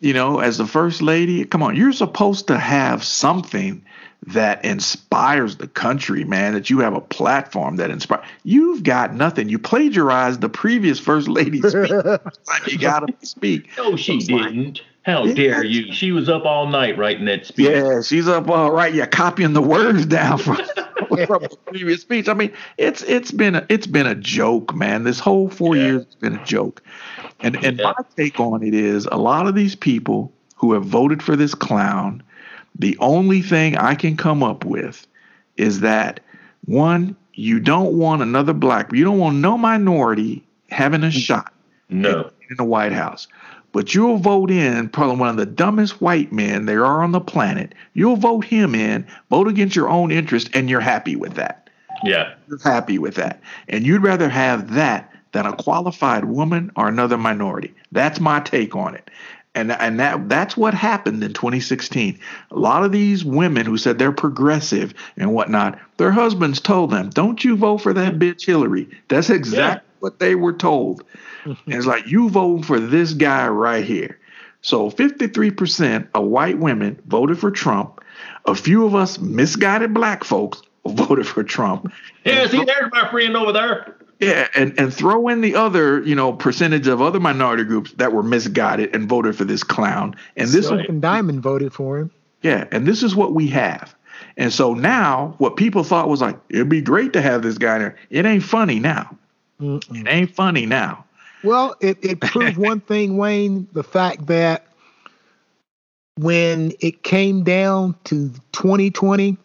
[0.00, 3.82] You know, as the first lady, come on, you're supposed to have something
[4.28, 6.54] that inspires the country, man.
[6.54, 8.26] That you have a platform that inspires.
[8.44, 9.48] You've got nothing.
[9.48, 11.88] You plagiarized the previous first lady's speech.
[11.90, 12.20] time
[12.66, 13.68] you got to speak.
[13.76, 14.80] No, she It's like- didn't.
[15.06, 15.92] How dare you?
[15.92, 17.68] She was up all night writing that speech.
[17.68, 18.92] Yeah, she's up all right.
[18.92, 20.56] Yeah, copying the words down from,
[21.26, 22.28] from the previous speech.
[22.28, 25.04] I mean, it's it's been a, it's been a joke, man.
[25.04, 25.82] This whole four Yeah.
[25.84, 26.82] years has been a joke.
[27.38, 27.92] And and Yeah.
[27.96, 31.54] my take on it is a lot of these people who have voted for this
[31.54, 32.20] clown,
[32.76, 35.06] the only thing I can come up with
[35.56, 36.18] is that
[36.64, 41.18] one, you don't want another black, you don't want no minority having a mm-hmm.
[41.18, 41.52] shot
[41.90, 42.28] No.
[42.50, 43.28] in the White House.
[43.76, 47.20] But you'll vote in probably one of the dumbest white men there are on the
[47.20, 47.74] planet.
[47.92, 51.68] You'll vote him in, vote against your own interest, and you're happy with that.
[52.02, 52.32] Yeah.
[52.48, 53.42] You're happy with that.
[53.68, 57.74] And you'd rather have that than a qualified woman or another minority.
[57.92, 59.10] That's my take on it.
[59.54, 62.18] And, and that that's what happened in 2016.
[62.52, 67.10] A lot of these women who said they're progressive and whatnot, their husbands told them,
[67.10, 71.04] "Don't you vote for that bitch Hillary." That's exactly what they were told.
[71.44, 71.70] Mm-hmm.
[71.70, 74.18] And it's like you voting for this guy right here.
[74.62, 78.00] So 53% of white women voted for Trump.
[78.46, 81.92] A few of us misguided black folks voted for Trump.
[82.24, 83.96] Yeah, see, there's my friend over there.
[84.18, 88.12] Yeah, and, and throw in the other, you know, percentage of other minority groups that
[88.12, 90.16] were misguided and voted for this clown.
[90.36, 92.10] And this Silk and Diamond voted for him.
[92.42, 93.94] Yeah, and this is what we have.
[94.36, 97.78] And so now what people thought was like, it'd be great to have this guy
[97.78, 97.96] there.
[98.10, 99.16] It ain't funny now.
[99.60, 100.00] Mm-mm.
[100.00, 101.04] It ain't funny now.
[101.42, 104.66] Well, it, it proved one thing, Wayne, the fact that
[106.16, 109.36] when it came down to 2020,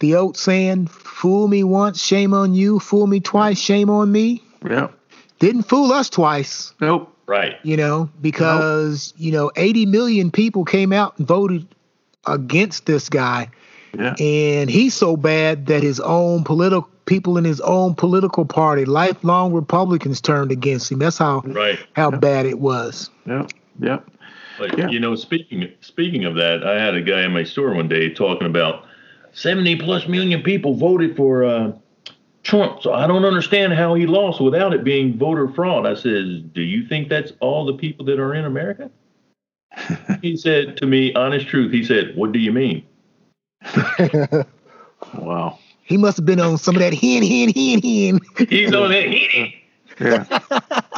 [0.00, 4.42] the old saying, fool me once, shame on you, fool me twice, shame on me.
[4.68, 4.88] Yeah.
[5.38, 6.74] Didn't fool us twice.
[6.80, 7.10] Nope.
[7.26, 7.56] Right.
[7.62, 9.24] You know, because, nope.
[9.24, 11.66] you know, 80 million people came out and voted
[12.26, 13.50] against this guy.
[13.96, 14.14] Yeah.
[14.18, 19.52] And he's so bad that his own political people in his own political party, lifelong
[19.52, 20.98] Republicans, turned against him.
[20.98, 21.78] That's how right.
[21.94, 23.10] how bad it was.
[23.26, 23.50] Yep.
[23.80, 24.10] Yep.
[24.58, 24.88] But yeah.
[24.88, 28.08] you know, speaking speaking of that, I had a guy in my store one day
[28.10, 28.84] talking about
[29.32, 31.72] 70 plus million people voted for uh,
[32.44, 32.82] Trump.
[32.82, 35.86] So I don't understand how he lost without it being voter fraud.
[35.86, 38.90] I said, Do you think that's all the people that are in America?
[40.22, 42.86] he said to me, honest truth, he said, What do you mean?
[45.18, 45.58] wow.
[45.84, 48.48] He must have been on some of that hen, hen, hen, hen.
[48.48, 49.52] He's on that hen.
[50.00, 50.40] Yeah.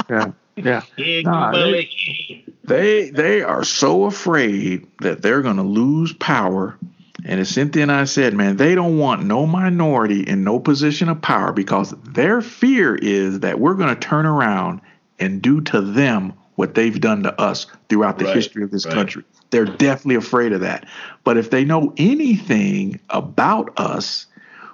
[0.09, 0.33] Yeah.
[0.57, 0.83] Yeah.
[1.22, 6.79] Nah, they, they, they are so afraid that they're going to lose power
[7.27, 11.09] and as Cynthia and I said, man, they don't want no minority in no position
[11.09, 14.81] of power because their fear is that we're going to turn around
[15.18, 18.87] and do to them what they've done to us throughout the right, history of this
[18.87, 18.94] right.
[18.94, 19.25] country.
[19.51, 20.87] They're definitely afraid of that.
[21.25, 24.27] But if they know anything about us,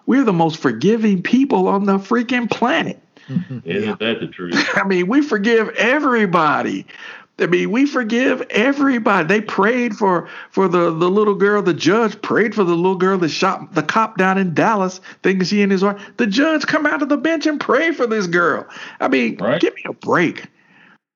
[0.07, 3.01] we're the most forgiving people on the freaking planet.
[3.29, 3.59] Mm-hmm.
[3.65, 3.97] Isn't yeah.
[4.01, 4.55] that the truth?
[4.75, 6.87] I mean, we forgive everybody.
[7.39, 9.27] I mean, we forgive everybody.
[9.27, 11.63] They prayed for for the, the little girl.
[11.63, 15.45] The judge prayed for the little girl that shot the cop down in Dallas, thinking
[15.45, 16.01] she and his wife.
[16.19, 18.67] The judge come out of the bench and pray for this girl.
[19.01, 19.61] I mean, right.
[19.61, 20.47] give me a break.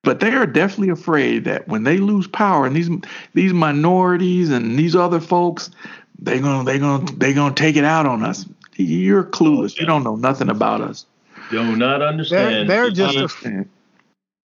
[0.03, 2.89] But they are definitely afraid that when they lose power and these
[3.35, 5.71] these minorities and these other folks,
[6.19, 8.47] they're gonna they're gonna they're gonna take it out on us.
[8.77, 9.77] You're clueless.
[9.77, 9.83] Yeah.
[9.83, 11.07] You don't know nothing about us.
[11.51, 12.69] Do not understand.
[12.69, 13.69] They're, they're just understand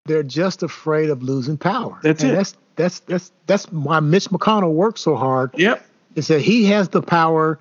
[0.04, 1.98] they're just afraid of losing power.
[2.02, 2.34] That's and it.
[2.34, 5.50] That's that's that's that's why Mitch McConnell works so hard.
[5.56, 5.84] Yep.
[6.14, 7.58] Is that he has the power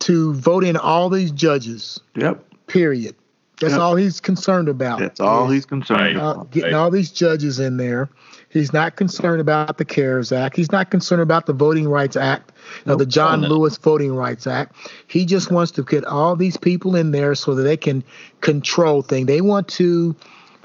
[0.00, 2.00] to vote in all these judges.
[2.14, 2.44] Yep.
[2.66, 3.14] Period.
[3.60, 3.80] That's yep.
[3.80, 4.98] all he's concerned about.
[4.98, 6.50] That's all he's concerned uh, about.
[6.50, 6.78] Getting right.
[6.78, 8.10] all these judges in there.
[8.48, 10.56] He's not concerned about the CARES Act.
[10.56, 12.52] He's not concerned about the Voting Rights Act,
[12.86, 12.98] nope.
[12.98, 14.76] the John Lewis Voting Rights Act.
[15.06, 18.04] He just wants to get all these people in there so that they can
[18.40, 19.26] control things.
[19.26, 20.16] They want to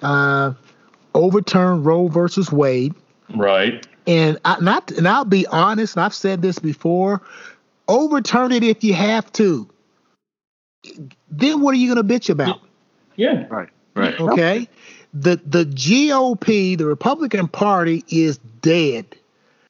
[0.02, 0.54] uh,
[1.14, 2.94] overturn Roe versus Wade.
[3.36, 3.86] Right.
[4.08, 5.96] And I, not, and I'll be honest.
[5.96, 7.22] And I've said this before.
[7.88, 9.70] Overturn it if you have to.
[11.30, 12.62] Then what are you going to bitch about?
[13.16, 13.46] Yeah.
[13.50, 13.70] Right.
[13.96, 14.20] Right.
[14.20, 14.70] Okay.
[15.14, 19.16] The the GOP, the Republican Party, is dead.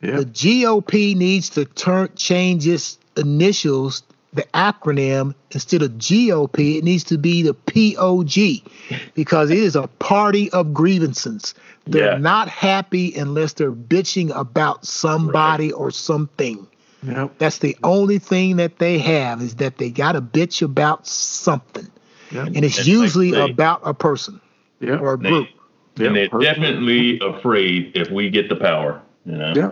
[0.01, 0.17] Yeah.
[0.17, 7.03] The GOP needs to turn change its initials the acronym instead of GOP, it needs
[7.05, 8.71] to be the POG
[9.15, 11.55] because it is a party of grievances.
[11.87, 12.17] They're yeah.
[12.17, 15.73] not happy unless they're bitching about somebody right.
[15.73, 16.67] or something.
[17.03, 17.37] Yep.
[17.39, 21.89] That's the only thing that they have is that they got to bitch about something.
[22.31, 22.47] Yep.
[22.47, 24.39] And it's and usually like they, about a person
[24.79, 25.01] yep.
[25.01, 25.47] or a group.
[25.95, 29.01] They, and they're definitely afraid if we get the power.
[29.25, 29.53] You know?
[29.55, 29.71] Yeah.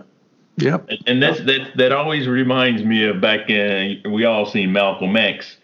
[0.58, 0.88] Yep.
[1.06, 5.56] And that's that that always reminds me of back in we all seen Malcolm X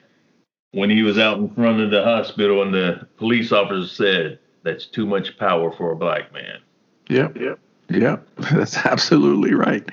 [0.70, 4.86] when he was out in front of the hospital and the police officer said that's
[4.86, 6.60] too much power for a black man.
[7.08, 7.36] Yep.
[7.36, 7.58] Yep.
[7.90, 8.26] Yep.
[8.52, 9.86] That's absolutely right.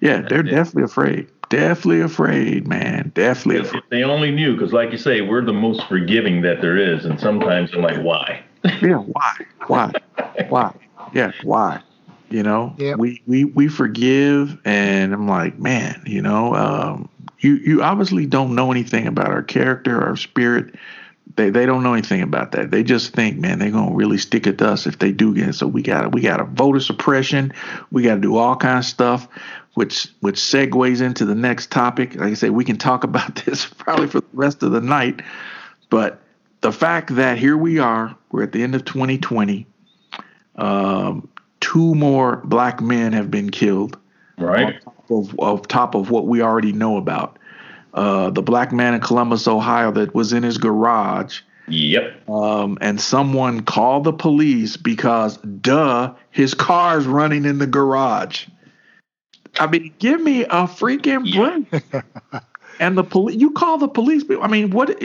[0.00, 1.28] Yeah, they're definitely afraid.
[1.48, 3.10] Definitely afraid, man.
[3.14, 3.82] Definitely if, afraid.
[3.82, 7.04] If they only knew, because like you say, we're the most forgiving that there is,
[7.04, 8.44] and sometimes I'm like, why?
[8.80, 9.36] yeah, why?
[9.66, 9.92] Why?
[10.48, 10.72] why?
[11.12, 11.82] Yeah, why?
[12.32, 12.98] You know, yep.
[12.98, 17.08] we, we we forgive, and I'm like, man, you know, um,
[17.40, 20.74] you you obviously don't know anything about our character, our spirit.
[21.36, 22.70] They they don't know anything about that.
[22.70, 25.50] They just think, man, they're gonna really stick it to us if they do get
[25.50, 25.52] it.
[25.54, 27.52] So we got we got a voter suppression.
[27.90, 29.28] We got to do all kinds of stuff,
[29.74, 32.14] which which segues into the next topic.
[32.14, 35.20] Like I say, we can talk about this probably for the rest of the night,
[35.90, 36.18] but
[36.62, 39.66] the fact that here we are, we're at the end of 2020.
[40.56, 41.28] Um,
[41.62, 43.96] two more black men have been killed.
[44.36, 44.74] Right.
[44.74, 47.38] On top of, of top of what we already know about.
[47.94, 51.40] Uh, the black man in Columbus, Ohio, that was in his garage.
[51.68, 52.28] Yep.
[52.28, 58.46] Um, and someone called the police because, duh, his car's running in the garage.
[59.60, 61.32] I mean, give me a freaking
[61.70, 62.02] break.
[62.80, 64.24] and the police, you call the police.
[64.40, 65.00] I mean, what?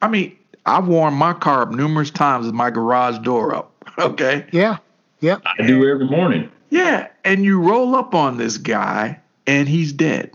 [0.00, 3.66] I mean, I've warmed my car up numerous times with my garage door up.
[3.98, 4.46] Okay.
[4.52, 4.78] Yeah.
[5.20, 5.42] Yep.
[5.44, 6.50] I do every morning.
[6.70, 7.08] Yeah.
[7.24, 10.32] And you roll up on this guy and he's dead.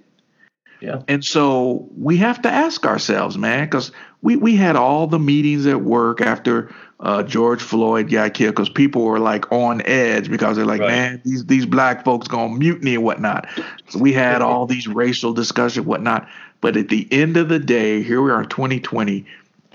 [0.81, 1.01] Yeah.
[1.07, 5.65] And so we have to ask ourselves, man, because we, we had all the meetings
[5.65, 10.57] at work after uh, George Floyd got killed because people were like on edge because
[10.57, 10.89] they're like, Right.
[10.89, 13.47] man, these these black folks gonna mutiny and whatnot.
[13.89, 16.27] So we had all these racial discussion, whatnot.
[16.61, 19.25] But at the end of the day, here we are in 2020.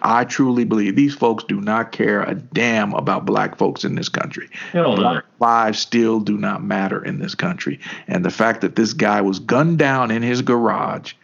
[0.02, 4.08] I truly believe these folks do not care a damn about black folks in this
[4.08, 4.48] country.
[4.72, 5.02] Hell no.
[5.02, 7.78] Black lives still do not matter in this country.
[8.08, 11.14] And the fact that this guy was gunned down in his garage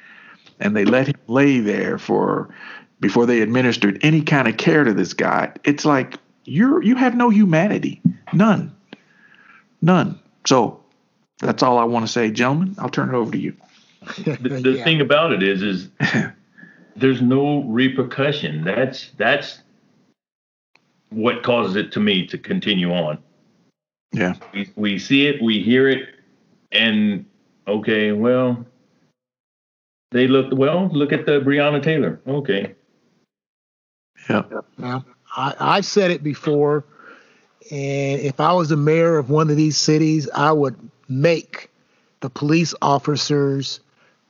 [0.60, 2.48] and they let him lay there for
[3.00, 7.14] before they administered any kind of care to this guy, it's like you're you have
[7.14, 8.00] no humanity.
[8.32, 8.74] None.
[9.82, 10.18] None.
[10.46, 10.80] So
[11.38, 12.74] that's all I want to say, gentlemen.
[12.78, 13.54] I'll turn it over to you.
[14.24, 14.84] The, the Yeah.
[14.84, 15.88] thing about it is, is
[16.96, 18.64] there's no repercussion.
[18.64, 19.60] That's that's
[21.10, 23.18] what causes it to me to continue on.
[24.12, 24.34] Yeah.
[24.52, 26.08] We, we see it, we hear it,
[26.72, 27.26] and
[27.68, 28.64] okay, well,
[30.10, 30.88] they look well.
[30.92, 32.20] Look at the Breonna Taylor.
[32.26, 32.74] Okay,
[34.28, 34.42] Yeah.
[34.78, 35.00] Yeah,
[35.36, 36.84] I, I've said it before,
[37.70, 40.76] and if I was the mayor of one of these cities, I would
[41.08, 41.70] make
[42.20, 43.80] the police officers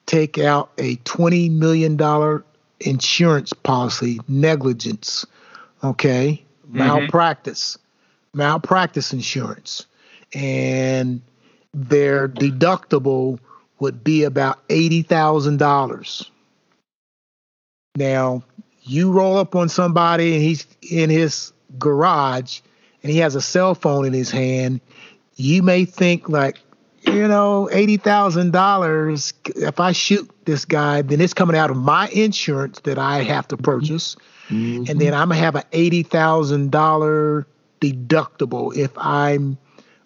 [0.07, 1.97] take out a $20 million
[2.81, 5.25] insurance policy, negligence,
[5.83, 6.79] okay, mm-hmm.
[6.79, 7.79] malpractice,
[8.35, 9.87] malpractice insurance,
[10.35, 11.21] and
[11.73, 13.39] their deductible
[13.79, 16.31] would be about $80,000.
[17.97, 18.43] Now,
[18.83, 22.61] you roll up on somebody and he's in his garage
[23.03, 24.81] and he has a cell phone in his hand,
[25.37, 26.59] you may think like,
[27.07, 29.33] you know, eighty thousand dollars.
[29.55, 33.49] If I shoot this guy, then it's coming out of my insurance that I have
[33.49, 34.17] to purchase,
[34.89, 37.47] and then I'm gonna have an eighty thousand dollar
[37.81, 39.59] deductible if I'm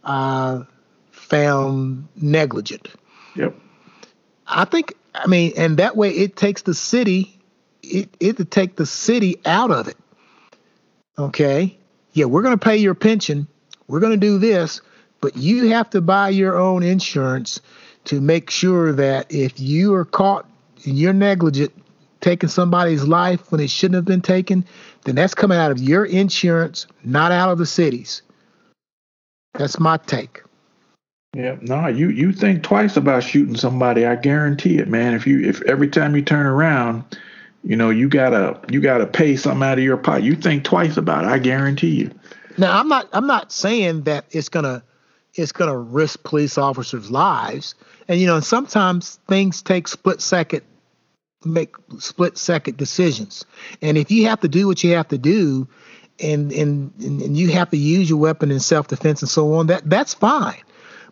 [0.05, 0.65] uh,
[1.11, 2.89] found negligent.
[3.37, 3.55] Yep.
[4.47, 7.39] I think I mean, and that way it takes the city,
[7.83, 9.97] it it to take the city out of it.
[11.19, 11.77] Okay,
[12.13, 13.47] yeah, we're going to pay your pension,
[13.89, 14.81] we're going to do this,
[15.21, 17.61] but you have to buy your own insurance
[18.05, 20.49] to make sure that if you are caught
[20.85, 21.73] and you're negligent
[22.21, 24.65] taking somebody's life when it shouldn't have been taken,
[25.05, 28.23] then that's coming out of your insurance, not out of the city's.
[29.55, 30.43] That's my take.
[31.35, 34.05] Yeah, no, you you think twice about shooting somebody.
[34.05, 35.15] I guarantee it, man.
[35.15, 37.05] If you if every time you turn around,
[37.63, 40.25] you know you gotta you gotta pay something out of your pocket.
[40.25, 41.29] You think twice about it.
[41.29, 42.11] I guarantee you.
[42.59, 44.83] Now, I'm not I'm not saying that it's gonna
[45.35, 47.75] it's gonna risk police officers' lives,
[48.09, 50.63] and you know sometimes things take split second
[51.45, 53.45] make split second decisions,
[53.83, 55.69] and if you have to do what you have to do,
[56.23, 59.69] and and and, you have to use your weapon in self defense and so on,
[59.69, 60.63] that that's fine.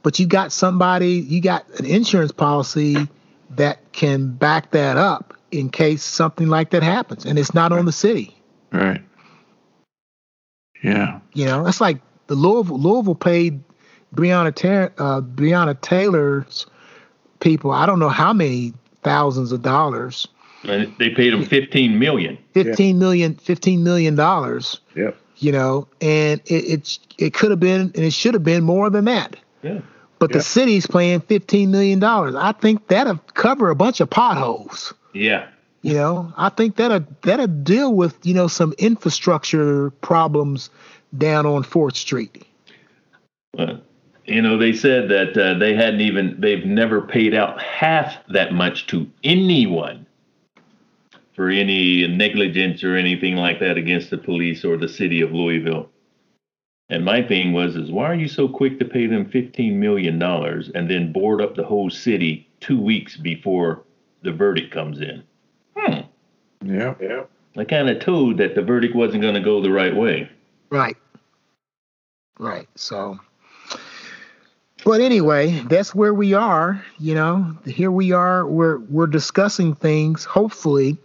[0.02, 3.08] But you got somebody, you got an insurance policy
[3.50, 7.84] that can back that up in case something like that happens, and it's not on
[7.84, 8.36] the city.
[8.72, 9.02] Right.
[10.82, 11.20] Yeah.
[11.32, 13.62] You know, that's like the Louisville, Louisville paid
[14.14, 16.66] Breonna, Ter- uh, Breonna Taylor's
[17.40, 17.70] people.
[17.70, 20.26] I don't know how many thousands of dollars.
[20.64, 22.36] and they paid him 15 million.
[22.54, 24.80] Fifteen million, fifteen million dollars.
[24.96, 25.16] Yep.
[25.36, 28.90] You know, and it it's, it could have been and it should have been more
[28.90, 29.36] than that.
[29.62, 29.80] Yeah.
[30.18, 30.38] But Yeah.
[30.38, 32.34] the city's paying fifteen million dollars.
[32.34, 34.92] I think that'll cover a bunch of potholes.
[35.14, 35.46] Yeah.
[35.82, 40.70] You know, I think that'll that'll deal with you know some infrastructure problems
[41.16, 42.44] down on Fourth Street.
[44.28, 48.52] You know, they said that uh, they hadn't even, they've never paid out half that
[48.52, 50.06] much to anyone
[51.34, 55.88] for any negligence or anything like that against the police or the city of Louisville.
[56.90, 60.20] And my thing was, is why are you so quick to pay them $15 million
[60.22, 63.84] and then board up the whole city two weeks before
[64.22, 65.22] the verdict comes in?
[65.76, 66.00] Hmm.
[66.64, 66.94] Yeah.
[67.00, 67.24] Yeah.
[67.56, 70.30] I kind of told that the verdict wasn't going to go the right way.
[70.70, 70.96] Right.
[72.38, 72.68] Right.
[72.74, 73.18] So,
[74.84, 76.84] but anyway, that's where we are.
[76.98, 78.46] You know, here we are.
[78.46, 80.24] We're we're discussing things.
[80.24, 80.96] Hopefully,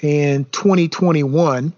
[0.00, 1.72] in 2021,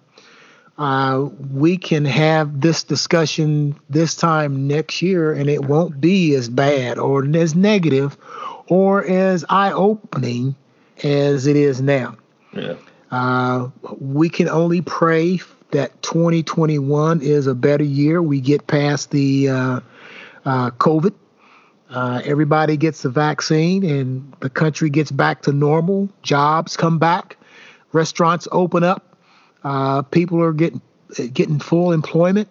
[0.78, 6.48] uh, we can have this discussion this time next year, and it won't be as
[6.48, 8.16] bad or as negative
[8.68, 10.54] or as eye-opening
[11.02, 12.16] as it is now.
[12.52, 12.74] Yeah.
[13.10, 15.40] Uh, we can only pray
[15.70, 18.22] that 2021 is a better year.
[18.22, 19.80] We get past the uh,
[20.44, 21.14] uh, COVID.
[21.90, 26.08] Uh, everybody gets the vaccine and the country gets back to normal.
[26.22, 27.36] Jobs come back.
[27.92, 29.16] Restaurants open up.
[29.64, 30.82] Uh, people are getting
[31.32, 32.48] getting full employment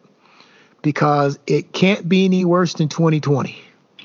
[0.82, 3.56] because it can't be any worse than 2020.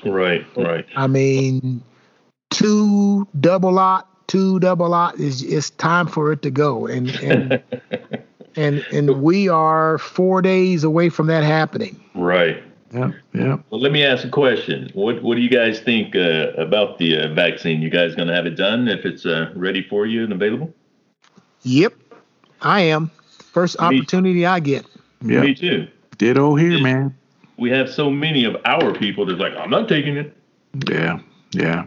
[0.05, 0.85] Right, right.
[0.95, 1.83] I mean,
[2.49, 7.63] two double lot, two double lot is it's time for it to go, and and
[8.55, 11.99] and and we are four days away from that happening.
[12.13, 12.61] Right.
[12.93, 13.57] Yeah, yeah.
[13.69, 14.91] Well, let me ask a question.
[14.93, 17.81] What What do you guys think uh, about the uh, vaccine?
[17.81, 20.73] You guys going to have it done if it's uh, ready for you and available?
[21.63, 21.93] Yep,
[22.61, 23.09] I am.
[23.53, 24.85] First Me- opportunity I get.
[25.21, 25.41] Yeah.
[25.41, 25.87] Me too.
[26.17, 27.15] Ditto here, man.
[27.57, 30.35] We have so many of our people that's like, I'm not taking it.
[30.89, 31.19] Yeah,
[31.51, 31.85] yeah,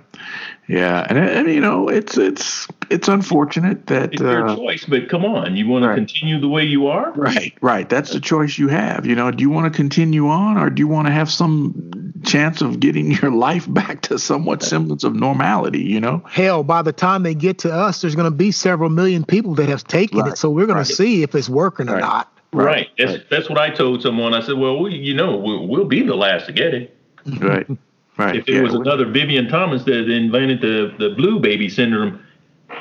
[0.69, 1.07] yeah.
[1.09, 5.25] And, and you know, it's it's it's unfortunate that It's your uh, choice, but come
[5.25, 7.13] on, you want to continue the way you are?
[7.13, 7.89] right, right.
[7.89, 9.07] That's the choice you have.
[9.07, 12.13] You know, do you want to continue on, or do you want to have some
[12.25, 15.83] chance of getting your life back to somewhat semblance of normality?
[15.83, 18.91] You know, Hell, by the time they get to us, there's going to be several
[18.91, 20.87] million people that have taken Right, it, so we're going right.
[20.87, 22.01] to see if it's working or Right.
[22.01, 22.33] not.
[22.53, 22.89] Right.
[22.97, 24.33] That's, that's what I told someone.
[24.33, 26.97] I said, well, we, you know, we'll, we'll be the last to get it.
[27.41, 27.67] right,
[28.17, 28.37] right.
[28.37, 32.25] If it yeah, was another Vivian Thomas that invented the, the blue baby syndrome,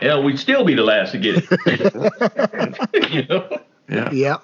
[0.01, 3.11] hell, we'd still be the last to get it.
[3.13, 3.59] you know?
[3.89, 4.11] yeah.
[4.11, 4.37] Yeah.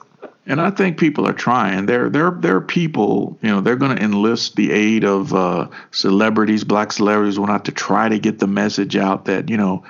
[0.47, 1.85] And I think people are trying.
[1.85, 3.37] There, there, there are people.
[3.41, 7.65] You know, they're going to enlist the aid of uh, celebrities, black celebrities, will not
[7.65, 9.83] to try to get the message out that you know,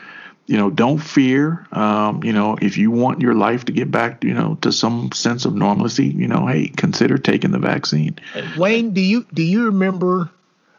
[0.47, 1.65] you know, don't fear.
[1.71, 5.11] Um, you know, if you want your life to get back, you know, to some
[5.13, 8.19] sense of normalcy, you know, hey, consider taking the vaccine.
[8.57, 10.29] Wayne, do you do you remember?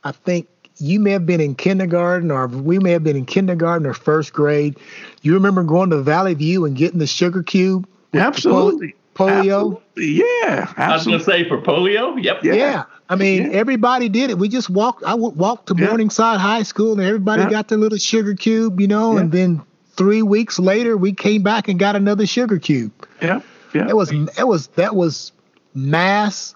[0.04, 0.48] I think
[0.78, 4.32] you may have been in kindergarten, or we may have been in kindergarten or first
[4.32, 4.76] grade.
[5.22, 7.86] You remember going to Valley View and getting the sugar cube?
[8.14, 9.78] Absolutely, polio?
[9.96, 10.22] Absolutely.
[10.40, 12.22] Yeah, I was going to say for polio.
[12.22, 12.44] Yep.
[12.44, 12.52] Yeah.
[12.54, 12.82] Yeah.
[13.08, 13.58] I mean, Yeah.
[13.58, 14.38] everybody did it.
[14.38, 15.04] We just walked.
[15.04, 15.86] I w- walked to Yeah.
[15.88, 17.50] Morningside High School, and everybody Yeah.
[17.50, 19.14] got their little sugar cube, you know.
[19.14, 19.20] Yeah.
[19.20, 19.60] And then
[19.96, 22.90] three weeks later, we came back and got another sugar cube.
[23.20, 23.40] Yeah,
[23.74, 23.88] yeah.
[23.88, 25.32] It was it was that was
[25.74, 26.54] mass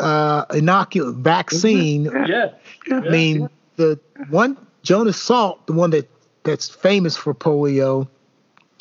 [0.00, 2.04] uh inoculate vaccine.
[2.04, 2.26] Yeah.
[2.26, 2.46] Yeah.
[2.88, 2.96] yeah.
[3.04, 3.98] I mean, the
[4.30, 6.08] one Jonas Salk, the one that
[6.42, 8.08] that's famous for polio,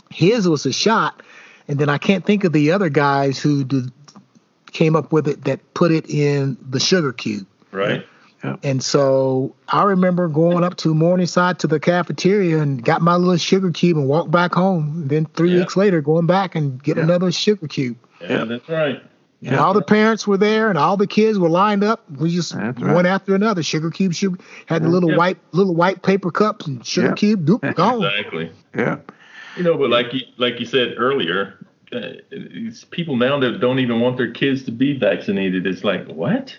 [0.10, 1.22] his was a shot,
[1.68, 3.92] and then I can't think of the other guys who did,
[4.72, 7.46] came up with it that put it in the sugar cube.
[7.72, 8.06] Right.
[8.44, 8.56] Yeah.
[8.64, 13.36] And so I remember going up to Morningside to the cafeteria and got my little
[13.36, 15.08] sugar cube and walked back home.
[15.10, 15.60] Then three Yeah.
[15.60, 17.04] weeks later, going back and get Yeah.
[17.04, 17.98] another sugar cube.
[18.22, 18.44] Yeah, Yeah.
[18.46, 19.04] that's right.
[19.42, 19.64] And Yeah.
[19.64, 22.04] all the parents were there, and all the kids were lined up.
[22.18, 23.06] We just That's one right.
[23.06, 23.64] after another.
[23.64, 25.18] Sugar cube, sugar had the little Yeah.
[25.18, 27.14] white little white paper cups and sugar Yeah.
[27.14, 27.46] cube.
[27.46, 28.04] Doop, gone.
[28.04, 28.52] Exactly.
[28.76, 28.98] yeah.
[29.56, 31.54] You know, but like you like you said earlier,
[31.94, 35.66] uh, it's people now that don't even want their kids to be vaccinated.
[35.66, 36.58] It's like what?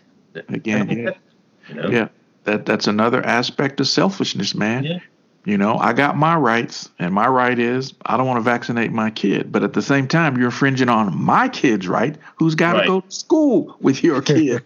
[0.49, 1.11] Again, yeah.
[1.69, 1.89] You know?
[1.91, 2.09] Yeah,
[2.45, 4.85] that that's another aspect of selfishness, man.
[4.85, 4.99] Yeah.
[5.47, 8.93] You know, I got my rights, and my right is I don't want to vaccinate
[8.93, 9.51] my kid.
[9.51, 12.87] But at the same time, you're infringing on my kid's right, who's got to Right.
[12.87, 14.63] go to school with your kid.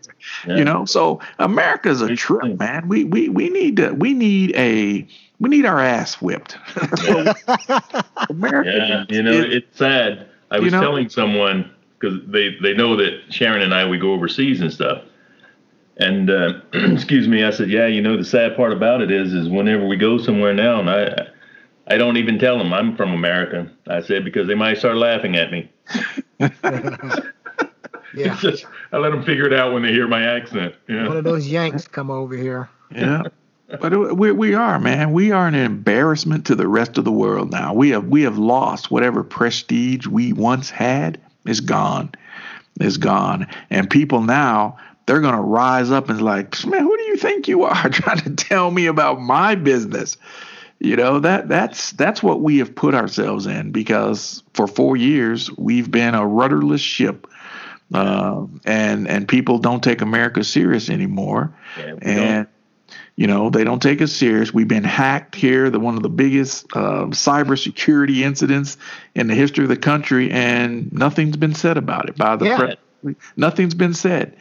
[0.47, 0.57] Yeah.
[0.57, 2.89] You know, so America's a trip, man.
[2.89, 5.07] We we we need to we need a
[5.39, 6.59] we need our ass whipped.
[6.75, 7.07] That's
[8.31, 10.27] America Yeah, you know, It- it's sad.
[10.51, 11.70] I was You know- telling someone
[12.01, 15.03] because they they know that Sharon and I we go overseas and stuff.
[15.99, 19.32] And uh, excuse me, I said, yeah, you know, the sad part about it is,
[19.32, 21.28] is whenever we go somewhere now, and I,
[21.86, 23.70] I don't even tell them I'm from America.
[23.88, 25.70] I said because they might start laughing at me.
[28.16, 30.74] Yeah, It's just I let them figure it out when they hear my accent.
[30.86, 32.70] one of those Yanks come over here.
[32.95, 33.22] yeah.
[33.80, 35.12] But we we are, man.
[35.12, 37.72] We are an embarrassment to the rest of the world now.
[37.74, 41.20] We have we have lost whatever prestige we once had.
[41.45, 42.12] Is gone.
[42.80, 43.49] Is gone.
[43.70, 44.76] And people now
[45.07, 48.31] they're gonna rise up and like, man, who do you think you are trying to
[48.35, 50.17] tell me about my business?
[50.81, 55.51] You know that that's that's what we have put ourselves in because for four years
[55.57, 57.27] we've been a rudderless ship,
[57.95, 62.09] uh, and and people don't take America serious anymore Yeah, we don't.
[62.09, 62.47] and
[63.17, 64.53] you know they don't take us serious.
[64.53, 68.77] We've been hacked here, the one of the biggest uh, cybersecurity incidents
[69.15, 72.57] in the history of the country, and nothing's been said about it by the Yeah.
[72.59, 72.77] press.
[73.37, 74.35] Nothing's been said,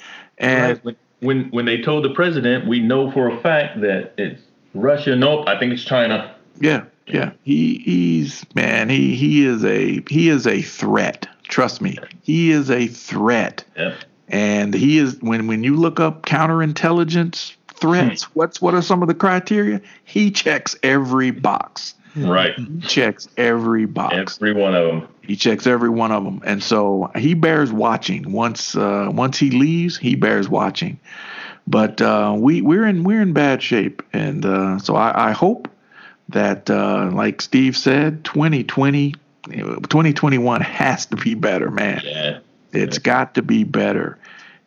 [0.43, 0.97] and Right.
[1.19, 4.41] When when they told the president, we know for a fact that it's
[4.73, 5.15] Russia.
[5.15, 6.35] Nope, I think it's China.
[6.59, 11.27] yeah, yeah, he he's man, he he is a he is a threat.
[11.43, 13.63] Trust me, he is a threat.
[13.77, 13.95] Yeah.
[14.27, 18.31] And he is when when you look up counterintelligence threats, hmm.
[18.33, 19.81] what's what are some of the criteria?
[20.03, 21.95] He checks every box.
[22.15, 22.55] Right.
[22.55, 24.37] He checks every box.
[24.37, 25.07] Every one of them.
[25.21, 28.31] He checks every one of them, and so he bears watching.
[28.31, 30.99] Once uh, once he leaves, he bears watching.
[31.65, 35.69] But uh, we we're in we're in bad shape, and uh, so I, I hope
[36.29, 42.01] that, uh, like Steve said, 2020 2021 has to be better, man.
[42.05, 42.39] Yeah.
[42.71, 44.17] It's got to be better.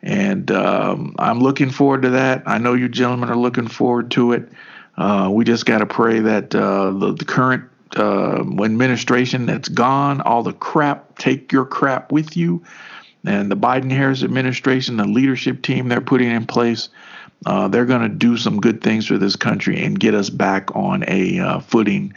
[0.03, 2.43] And um, I'm looking forward to that.
[2.45, 4.49] I know you gentlemen are looking forward to it.
[4.97, 7.63] Uh, we just got to pray that uh, the, the, current
[7.95, 12.63] uh, administration that's gone, all the crap, take your crap with you.
[13.23, 16.89] And the Biden Harris administration, the leadership team they're putting in place,
[17.45, 20.75] uh, they're going to do some good things for this country and get us back
[20.75, 22.13] on a uh, footing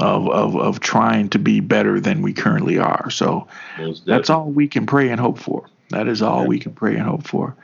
[0.00, 3.10] of, of, of trying to be better than we currently are.
[3.10, 3.46] So
[4.06, 5.68] that's all we can pray and hope for.
[5.90, 7.54] That is all we can pray and hope for.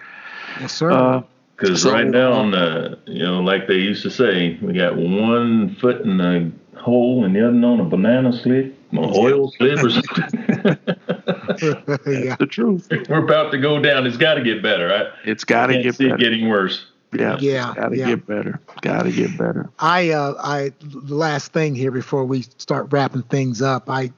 [0.60, 1.24] Yes, sir.
[1.60, 4.96] Because so, right now, on the, you know, like they used to say, we got
[4.96, 9.84] one foot in a hole and the other on a banana slip, an oil slip
[9.84, 10.38] or something.
[12.06, 12.36] yeah.
[12.36, 12.88] the truth.
[13.10, 14.06] We're about to go down.
[14.06, 14.88] It's got to get better.
[14.88, 15.06] Right?
[15.24, 16.16] It's got to get see better.
[16.16, 16.86] getting worse.
[17.12, 18.06] Yeah, yeah, got to yeah.
[18.06, 18.60] get better.
[18.82, 19.68] Got to get better.
[19.80, 24.12] I, uh, I, the last thing here before we start wrapping things up, I,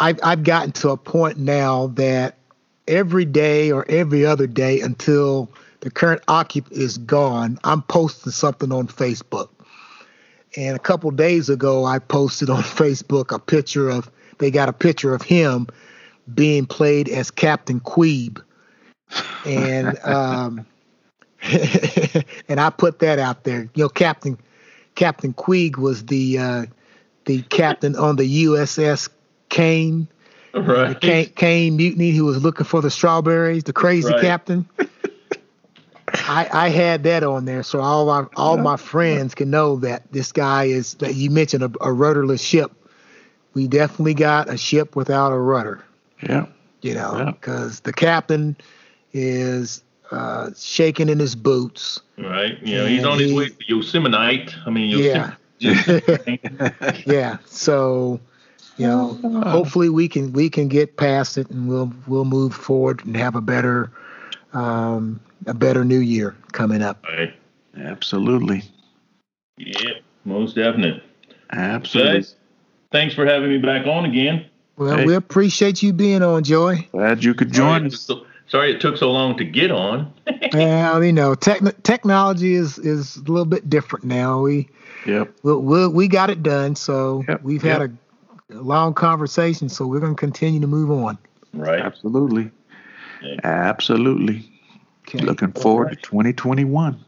[0.00, 2.36] I've, I've gotten to a point now that
[2.88, 5.50] every day or every other day until
[5.82, 9.48] the current occupant is gone, I'm posting something on Facebook.
[10.56, 14.72] And a couple days ago, I posted on Facebook a picture of they got a
[14.72, 15.66] picture of him
[16.32, 18.40] being played as Captain Queeg,
[19.44, 20.66] and um,
[22.48, 23.68] and I put that out there.
[23.74, 24.38] You know, Captain
[24.94, 26.66] Captain Queeg was the uh,
[27.24, 29.08] the captain on the USS
[29.48, 30.06] Caine
[30.54, 30.88] Right.
[30.88, 34.20] The Caine, Caine Mutiny who was looking for the strawberries, the crazy right.
[34.20, 34.68] captain.
[36.08, 40.10] I, I had that on there so all my all my friends can know that
[40.12, 42.72] this guy is that you mentioned a, a rudderless ship.
[43.54, 45.84] We definitely got a ship without a rudder.
[46.22, 46.46] Yeah.
[46.80, 47.80] You know, because yeah.
[47.84, 48.56] the captain
[49.12, 52.00] is uh, shaking in his boots.
[52.18, 52.58] Right.
[52.62, 54.48] You know, he's on he, his way to Yosemite.
[54.66, 55.36] I mean, Yosemite.
[55.58, 57.02] Yeah.
[57.06, 57.36] yeah.
[57.46, 58.20] So
[58.76, 62.54] you know, uh, hopefully we can we can get past it and we'll we'll move
[62.54, 63.90] forward and have a better
[64.52, 67.04] um, a better new year coming up.
[67.04, 67.34] Right.
[67.76, 68.62] Absolutely.
[69.56, 71.02] Yeah, most definite.
[71.52, 72.20] Absolutely.
[72.20, 72.36] Guys,
[72.90, 74.46] thanks for having me back on again.
[74.76, 75.06] Well, hey.
[75.06, 76.88] we appreciate you being on, Joy.
[76.92, 78.00] Glad you could join us.
[78.00, 80.12] So, sorry it took so long to get on.
[80.52, 84.40] well, you know, tech, technology is is a little bit different now.
[84.40, 84.68] We
[85.06, 85.36] Yep.
[85.42, 86.74] We, we, we got it done.
[86.74, 87.42] So yep.
[87.42, 87.80] we've yep.
[87.80, 87.98] had
[88.50, 91.18] a long conversation, so we're going to continue to move on.
[91.52, 91.80] Right.
[91.80, 92.50] Absolutely.
[93.44, 94.48] Absolutely.
[95.08, 95.18] Okay.
[95.18, 96.02] Looking forward right.
[96.02, 97.04] to 2021.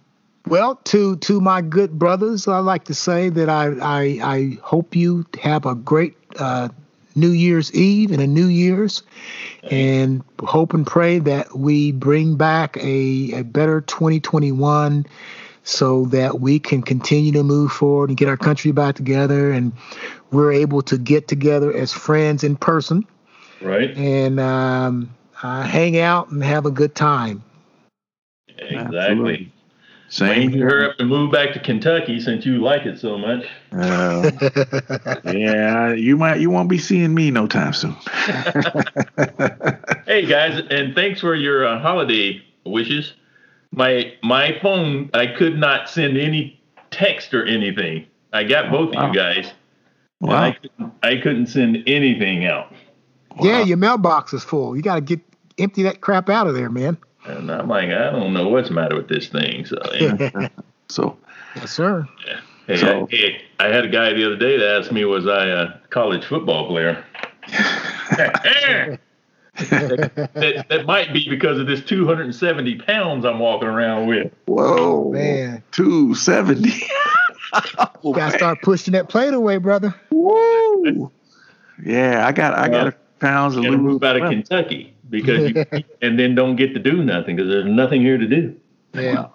[0.47, 4.95] Well, to to my good brothers, I like to say that I I, I hope
[4.95, 6.69] you have a great uh,
[7.15, 9.03] New Year's Eve and a New Year's,
[9.71, 15.07] and hope and pray that we bring back a, a better 2021
[15.63, 19.73] so that we can continue to move forward and get our country back together and
[20.31, 23.07] we're able to get together as friends in person
[23.63, 25.09] right and um,
[25.43, 27.43] uh, hang out and have a good time
[28.59, 29.53] exactly Absolutely.
[30.09, 30.69] Same here.
[30.69, 33.47] Hurry up and move back to Kentucky since you like it so much.
[33.73, 34.31] Uh,
[35.25, 37.93] yeah, you might you won't be seeing me no time soon.
[40.07, 43.15] hey guys, and thanks for your uh, holiday wishes
[43.75, 48.07] my my phone I could not send any text or anything.
[48.33, 49.09] I got both wow.
[49.09, 49.53] of you guys.
[50.21, 50.43] Wow.
[50.43, 52.73] I couldn't, I couldn't send anything out.
[53.37, 53.45] Wow.
[53.45, 54.77] Yeah, your mailbox is full.
[54.77, 55.21] You got to get
[55.59, 56.97] empty that crap out of there, man.
[57.27, 59.65] And I'm like, I don't know what's the matter with this thing.
[59.65, 60.49] So, yeah.
[60.89, 61.17] so
[61.57, 62.07] yes, sir.
[62.27, 62.41] Yeah.
[62.67, 65.27] Hey, so, I, hey, I had a guy the other day that asked me, was
[65.27, 67.05] I a college football player?
[68.17, 68.99] that,
[70.69, 74.33] that, might be because of this 270 pounds I'm walking around with.
[74.47, 76.87] Whoa, man, 270.
[78.03, 79.95] oh, gotta start pushing that plate away, brother.
[80.11, 81.11] Woo!
[81.85, 83.79] Yeah, I got I got pounds of lose.
[83.79, 85.65] Move out of Kentucky because you,
[86.03, 88.57] and then don't get to do nothing because there's nothing here to do.
[88.95, 89.29] Yeah.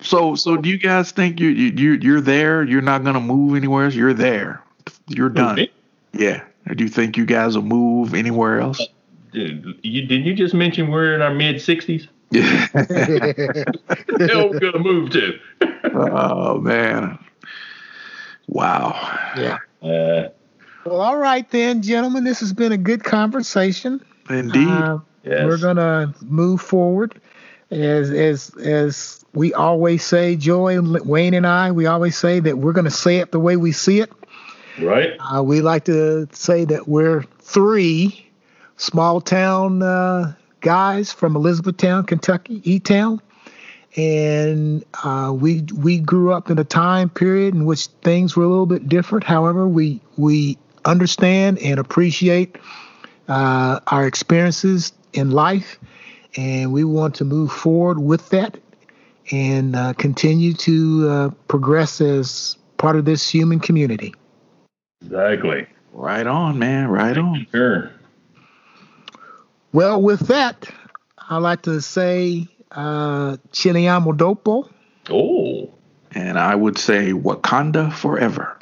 [0.00, 2.62] So so do you guys think you you you're there?
[2.62, 3.86] You're not gonna move anywhere.
[3.86, 3.94] Else.
[3.94, 4.62] You're there.
[5.08, 5.58] You're done.
[5.58, 5.72] Okay.
[6.12, 6.44] Yeah.
[6.74, 8.86] Do you think you guys will move anywhere else?
[9.32, 12.08] Dude, you did you just mention we're in our mid sixties?
[12.32, 12.66] Yeah.
[12.74, 15.38] Hell, we're gonna move to.
[15.84, 17.18] oh man!
[18.48, 18.92] Wow.
[19.36, 19.58] Yeah.
[19.80, 20.30] Uh,
[20.84, 22.24] well, all right then, gentlemen.
[22.24, 24.04] This has been a good conversation.
[24.28, 24.68] Indeed.
[24.68, 25.44] Uh, yes.
[25.44, 27.20] We're gonna move forward,
[27.70, 30.36] as as as we always say.
[30.36, 33.72] Joy, Wayne, and I, we always say that we're gonna say it the way we
[33.72, 34.12] see it.
[34.80, 35.16] Right.
[35.18, 38.26] Uh, we like to say that we're three
[38.76, 43.20] small town uh, guys from Elizabethtown, Kentucky, E Town.
[43.96, 48.48] And uh, we we grew up in a time period in which things were a
[48.48, 49.24] little bit different.
[49.24, 52.58] However, we we understand and appreciate
[53.28, 55.78] uh, our experiences in life,
[56.36, 58.58] and we want to move forward with that
[59.32, 64.14] and uh, continue to uh, progress as part of this human community.
[65.02, 65.66] Exactly.
[65.92, 66.88] Right on, man.
[66.88, 67.46] Right on.
[67.50, 67.90] Sure.
[69.72, 70.68] Well, with that,
[71.28, 74.70] I'd like to say uh, Chiliamo Dopo.
[75.10, 75.74] Oh.
[76.12, 78.58] And I would say Wakanda forever.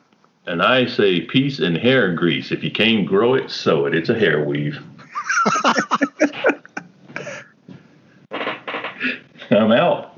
[0.47, 2.53] And I say peace and hair grease.
[2.53, 3.95] If you can't grow it, sew it.
[3.95, 4.83] It's a hair weave.
[9.51, 10.17] I'm out.